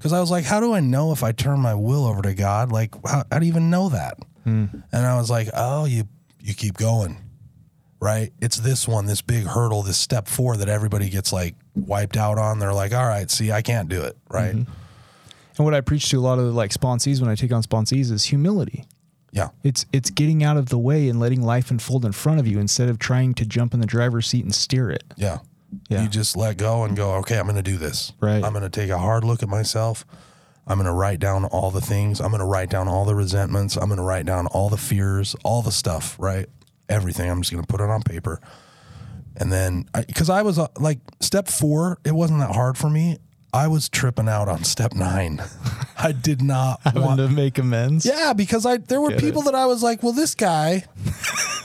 [0.05, 2.35] Cause I was like, how do I know if I turn my will over to
[2.35, 2.71] God?
[2.71, 4.19] Like, how, how do you even know that?
[4.43, 4.67] Hmm.
[4.93, 6.05] And I was like, oh, you,
[6.39, 7.17] you keep going.
[8.01, 8.31] Right.
[8.39, 12.37] It's this one, this big hurdle, this step four that everybody gets like wiped out
[12.37, 12.59] on.
[12.59, 14.15] They're like, all right, see, I can't do it.
[14.29, 14.55] Right.
[14.55, 14.71] Mm-hmm.
[15.57, 18.13] And what I preach to a lot of like sponsees when I take on sponsees
[18.13, 18.85] is humility.
[19.33, 19.49] Yeah.
[19.63, 22.61] It's it's getting out of the way and letting life unfold in front of you
[22.61, 25.05] instead of trying to jump in the driver's seat and steer it.
[25.17, 25.39] Yeah.
[25.89, 26.03] Yeah.
[26.03, 28.13] You just let go and go, okay, I'm going to do this.
[28.21, 28.43] Right.
[28.43, 30.05] I'm going to take a hard look at myself.
[30.67, 32.21] I'm going to write down all the things.
[32.21, 33.77] I'm going to write down all the resentments.
[33.77, 36.47] I'm going to write down all the fears, all the stuff, right?
[36.89, 37.31] Everything.
[37.31, 38.41] I'm just going to put it on paper.
[39.37, 43.19] And then, because I, was uh, like, step four, it wasn't that hard for me.
[43.55, 45.41] I was tripping out on step nine.
[45.99, 48.05] I did not want to make amends.
[48.05, 49.45] yeah, because I there were Get people it.
[49.45, 50.85] that I was like, well, this guy,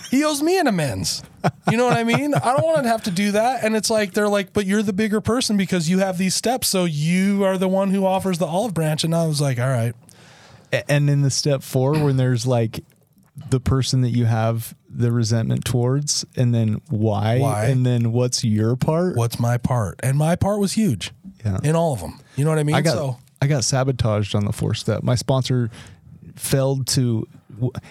[0.10, 1.24] he owes me an amends.
[1.72, 2.34] You know what I mean?
[2.34, 3.64] I don't want to have to do that.
[3.64, 6.68] And it's like they're like, but you're the bigger person because you have these steps,
[6.68, 9.04] so you are the one who offers the olive branch.
[9.04, 9.94] And I was like, all right,
[10.90, 12.84] And in the step four, when there's like
[13.50, 17.66] the person that you have the resentment towards, and then why, Why?
[17.68, 19.16] and then what's your part?
[19.16, 20.00] what's my part?
[20.04, 21.12] And my part was huge
[21.46, 21.60] Yeah.
[21.64, 22.20] in all of them.
[22.36, 22.76] You know what I mean?
[22.76, 25.02] I got so I got sabotaged on the fourth step.
[25.04, 25.70] My sponsor
[26.36, 27.28] failed to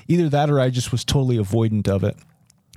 [0.09, 2.17] either that or I just was totally avoidant of it.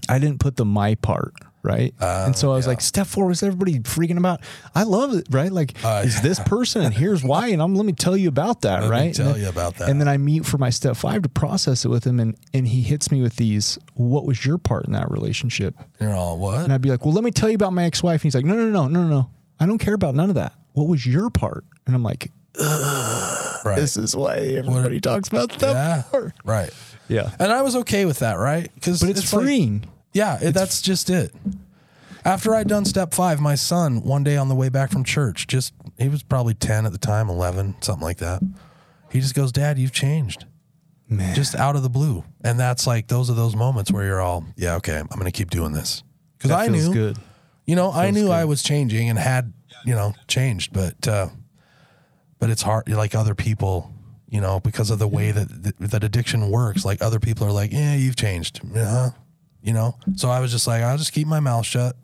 [0.09, 1.33] I didn't put the my part
[1.63, 4.41] right, and so I was like, step four was everybody freaking about.
[4.73, 5.51] I love it, right?
[5.51, 8.61] Like, Uh, is this person, and here's why, and I'm let me tell you about
[8.61, 9.13] that, Let me right?
[9.13, 9.87] tell then- you about that.
[9.89, 12.67] And then I meet for my step five to process it with him, and and
[12.67, 13.77] he hits me with these.
[13.93, 15.75] What was your part in that relationship?
[15.99, 16.63] you're all what?
[16.63, 18.21] And I'd be like, well, let me tell you about my ex-wife.
[18.21, 19.29] And he's like, no, no, no, no, no, no.
[19.59, 20.53] I don't care about none of that.
[20.73, 21.63] What was your part?
[21.85, 23.75] And I'm like, right.
[23.75, 26.01] this is why everybody talks about step yeah.
[26.03, 26.33] four.
[26.43, 26.71] Right.
[27.07, 27.31] Yeah.
[27.39, 28.69] And I was okay with that, right?
[28.75, 29.85] Because But it's, freeing.
[30.13, 31.33] Yeah, it, that's just it.
[32.23, 35.47] After I'd done step five, my son, one day on the way back from church,
[35.47, 38.41] just, he was probably 10 at the time, 11, something like that.
[39.11, 40.45] He just goes, Dad, you've changed.
[41.09, 41.35] Man.
[41.35, 42.23] Just out of the blue.
[42.41, 45.31] And that's like, those are those moments where you're all, yeah, okay, I'm going to
[45.31, 46.03] keep doing this.
[46.37, 47.17] Because That I feels knew, good.
[47.65, 48.31] you know, I knew good.
[48.31, 49.51] I was changing and had,
[49.85, 51.27] you know, changed, but, uh,
[52.41, 53.93] but it's hard, like other people,
[54.27, 56.83] you know, because of the way that that addiction works.
[56.83, 59.11] Like other people are like, yeah, you've changed, uh-huh.
[59.61, 59.95] you know.
[60.15, 61.95] So I was just like, I'll just keep my mouth shut,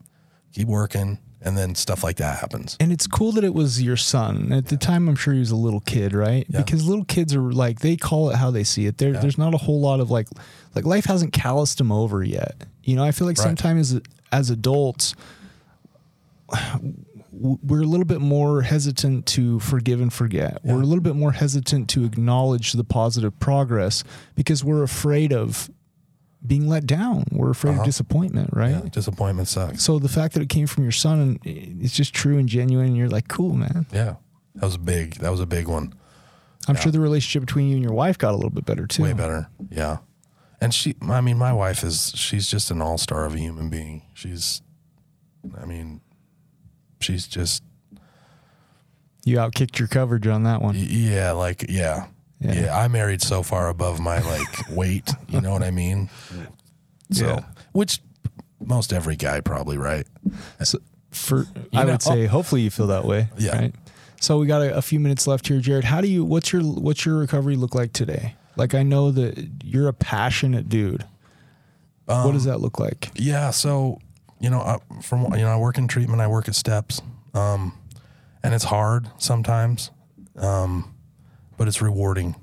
[0.53, 2.77] keep working, and then stuff like that happens.
[2.79, 4.53] And it's cool that it was your son.
[4.53, 6.45] At the time, I'm sure he was a little kid, right?
[6.49, 6.61] Yeah.
[6.61, 8.99] Because little kids are like they call it how they see it.
[8.99, 10.27] There, there's not a whole lot of like,
[10.75, 12.63] like life hasn't calloused them over yet.
[12.83, 13.45] You know, I feel like Right.
[13.45, 13.99] sometimes
[14.31, 15.15] as adults,
[16.51, 16.93] w-
[17.39, 20.59] we're a little bit more hesitant to forgive and forget.
[20.63, 24.03] We're a little bit more hesitant to acknowledge the positive progress
[24.35, 25.69] because we're afraid of
[26.45, 27.25] being let down.
[27.31, 28.73] We're afraid of disappointment, right?
[28.73, 28.81] Uh-huh.
[28.85, 29.83] Yeah, disappointment sucks.
[29.83, 32.87] So the fact that it came from your son and it's just true and genuine,
[32.87, 33.85] and you're like, cool, man.
[33.91, 34.15] Yeah,
[34.55, 35.15] that was big.
[35.15, 35.93] That was a big one.
[36.67, 39.03] I'm sure the relationship between you and your wife got a little bit better too.
[39.03, 39.49] Way better.
[39.69, 39.97] Yeah.
[40.59, 43.69] And she, I mean, my wife is, she's just an all star of a human
[43.69, 44.03] being.
[44.13, 44.61] She's,
[45.61, 46.01] I mean,
[46.99, 47.63] she's just,
[49.25, 50.75] You outkicked your coverage on that one.
[50.77, 52.07] yeah, like, yeah.
[52.39, 52.53] Yeah.
[52.53, 52.77] Yeah.
[52.77, 55.09] I married so far above my like weight.
[55.27, 56.09] You know what I mean?
[57.11, 57.39] So, Yeah.
[57.71, 57.99] which
[58.63, 60.05] most every guy probably, right?
[60.63, 60.77] So
[61.11, 63.29] for I know- would say, hopefully you feel that way.
[63.37, 63.57] Yeah.
[63.57, 63.75] Right.
[64.21, 65.83] So we got a, a few minutes left here, Jared.
[65.85, 66.23] How do you?
[66.23, 68.35] What's your What's your recovery look like today?
[68.55, 71.05] Like I know that you're a passionate dude.
[72.05, 73.09] what Um, does that look like?
[73.15, 73.51] Yeah.
[73.51, 73.99] So,
[74.39, 76.21] you know, I, from you know, I work in treatment.
[76.21, 77.01] I work at Steps,
[77.33, 77.77] um,
[78.43, 79.91] and it's hard sometimes,
[80.35, 80.93] um,
[81.57, 82.35] but it's rewarding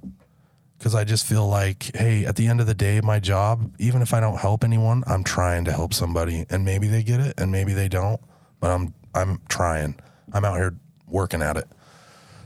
[0.79, 4.03] because I just feel like, hey, at the end of the day, my job, even
[4.03, 7.35] if I don't help anyone, I'm trying to help somebody, and maybe they get it,
[7.39, 8.21] and maybe they don't,
[8.61, 9.99] but I'm I'm trying.
[10.33, 10.77] I'm out here
[11.07, 11.69] working at it.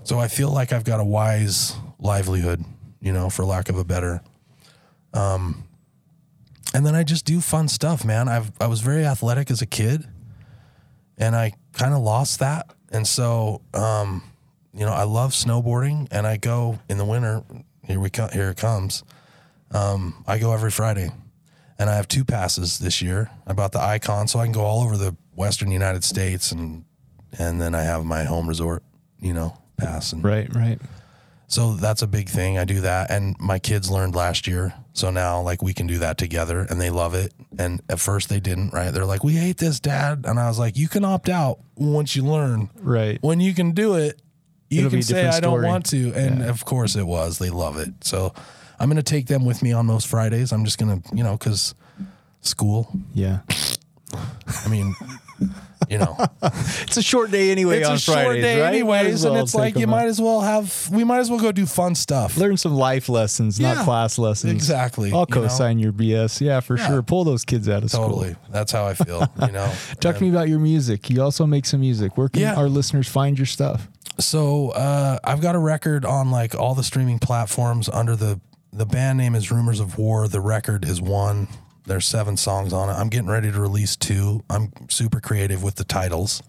[0.05, 2.65] So I feel like I've got a wise livelihood,
[3.01, 4.23] you know, for lack of a better
[6.75, 8.29] and then I just do fun stuff, man.
[8.29, 10.07] I've I was very athletic as a kid,
[11.17, 14.23] and I kind of lost that, and so um,
[14.75, 17.43] you know I love snowboarding, and I go in the winter.
[17.85, 18.31] Here we come.
[18.31, 19.03] Here it comes.
[19.71, 21.11] Um, I go every Friday,
[21.79, 23.31] and I have two passes this year.
[23.47, 26.85] I bought the Ikon, so I can go all over the Western United States, and
[27.39, 28.83] and then I have my home resort,
[29.21, 30.55] you know, pass, and Right.
[30.55, 30.81] Right.
[31.47, 32.59] So that's a big thing.
[32.59, 33.11] I do that.
[33.11, 34.75] And my kids learned last year.
[34.99, 37.33] So now, like, we can do that together and they love it.
[37.57, 38.91] And at first, they didn't, right?
[38.91, 40.25] They're like, we hate this, dad.
[40.27, 42.69] And I was like, you can opt out once you learn.
[42.81, 43.17] Right.
[43.21, 44.21] When you can do it,
[44.71, 46.13] you It'll can say, I don't want to.
[46.15, 47.39] And of course, it was.
[47.39, 47.91] They love it.
[48.03, 48.35] So
[48.81, 50.51] I'm going to take them with me on most Fridays.
[50.51, 51.77] I'm just going to, you know, because
[52.41, 53.41] school, Yeah.
[54.13, 54.97] I mean,
[55.89, 58.69] you know, It's a short day anyway it's a short day right?
[58.69, 59.15] Anyways.
[59.15, 61.67] as and it's like, you might as well have, we might as well go do
[61.67, 62.37] fun stuff.
[62.37, 63.75] learn some life lessons, Yeah.
[63.75, 64.53] not class lessons.
[64.53, 65.43] Exactly, I'll you know?
[65.49, 66.41] co-sign your BS.
[66.41, 67.03] Yeah, for sure.
[67.03, 68.09] Pull those kids out of school.
[68.09, 68.33] Totally.
[68.33, 68.45] school.
[68.51, 69.73] That's how I feel, you know.
[70.01, 71.09] Talk to me about your music.
[71.11, 72.17] You also make some music.
[72.19, 72.55] Where can Yeah.
[72.57, 73.89] our listeners find your stuff?
[74.19, 78.41] So uh, I've got a record on like all the streaming platforms under the
[78.73, 80.29] the band name is Rumors of War.
[80.29, 81.49] The record is one.
[81.89, 82.93] There's seven songs on it.
[82.93, 84.45] I'm getting ready to release two.
[84.49, 86.43] I'm super creative with the titles.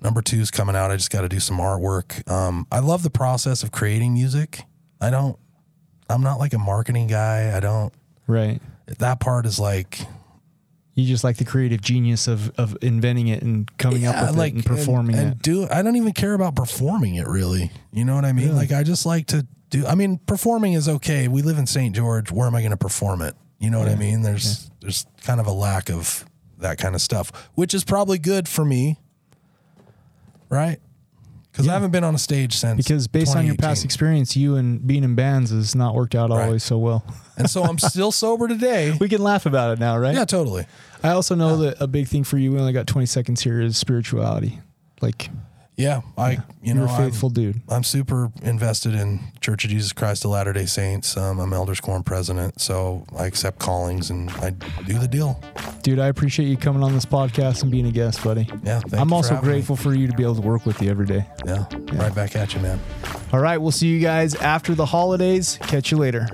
[0.00, 0.90] Number two's coming out.
[0.90, 2.28] I just got to do some artwork.
[2.30, 4.64] Um, I love the process of creating music.
[5.00, 5.38] I don't.
[6.10, 7.56] I'm not like a marketing guy.
[7.56, 7.92] I don't.
[8.26, 8.60] Right.
[8.98, 10.00] That part is like
[10.94, 14.54] You just like the creative genius of of inventing it and coming up with it
[14.54, 15.42] and performing and, it.
[15.42, 17.70] do I don't even care about performing it really.
[17.92, 18.56] You know what I mean?
[18.56, 21.28] Like I just like to do I mean performing is okay.
[21.28, 21.94] We live in St.
[21.94, 22.32] George.
[22.32, 23.34] Where am I going to perform it?
[23.58, 24.22] You know what I mean?
[24.22, 26.24] There's there's kind of a lack of
[26.58, 28.98] that kind of stuff, which is probably good for me.
[30.48, 30.78] Right?
[31.52, 33.84] Cuz I haven't been on a stage since Because based on your past 2018.
[33.84, 37.04] experience, you and being in bands has not worked out always so well.
[37.36, 38.96] and so I'm still sober today.
[39.00, 40.14] We can laugh about it now, right?
[40.14, 40.66] Yeah, totally.
[41.02, 43.60] I also know that a big thing for you, we only got 20 seconds here,
[43.60, 44.60] is spirituality.
[45.00, 45.30] Like,
[45.78, 47.60] Yeah, I you you're know a I'm- faithful dude.
[47.68, 51.16] I'm super invested in Church of Jesus Christ of Latter Day Saints.
[51.16, 55.40] Um, I'm Elders Quorum president, so I accept callings and I do the deal.
[55.84, 58.48] Dude, I appreciate you coming on this podcast and being a guest, buddy.
[58.64, 59.40] Yeah, thank I'm you for also me.
[59.42, 61.24] grateful for you to be able to work with you every day.
[61.46, 62.80] Yeah, right back at you, man.
[63.32, 65.58] All right, we'll see you guys after the holidays.
[65.62, 66.26] Catch you later.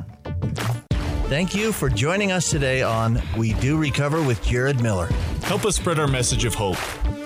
[1.29, 5.07] Thank you for joining us today on We Do Recover with Jared Miller.
[5.45, 6.77] Help us spread our message of hope.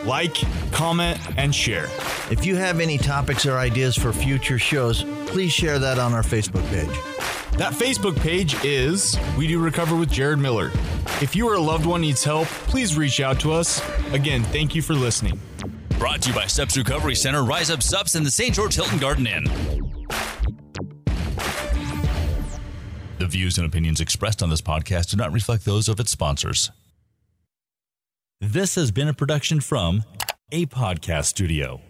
[0.06, 0.36] Like,
[0.70, 1.86] comment, and share.
[2.30, 6.22] If you have any topics or ideas for future shows, please share that on our
[6.22, 6.96] Facebook page.
[7.58, 10.70] That Facebook page is We Do Recover with Jared Miller.
[11.20, 13.82] If you or a loved one needs help, please reach out to us.
[14.12, 15.40] Again, thank you for listening.
[15.98, 18.54] Brought to you by Steps Recovery Center, Rise Up Sups, and the St.
[18.54, 19.46] George Hilton Garden Inn.
[23.28, 26.70] Views and opinions expressed on this podcast do not reflect those of its sponsors.
[28.40, 30.04] This has been a production from
[30.52, 31.80] a podcast studio.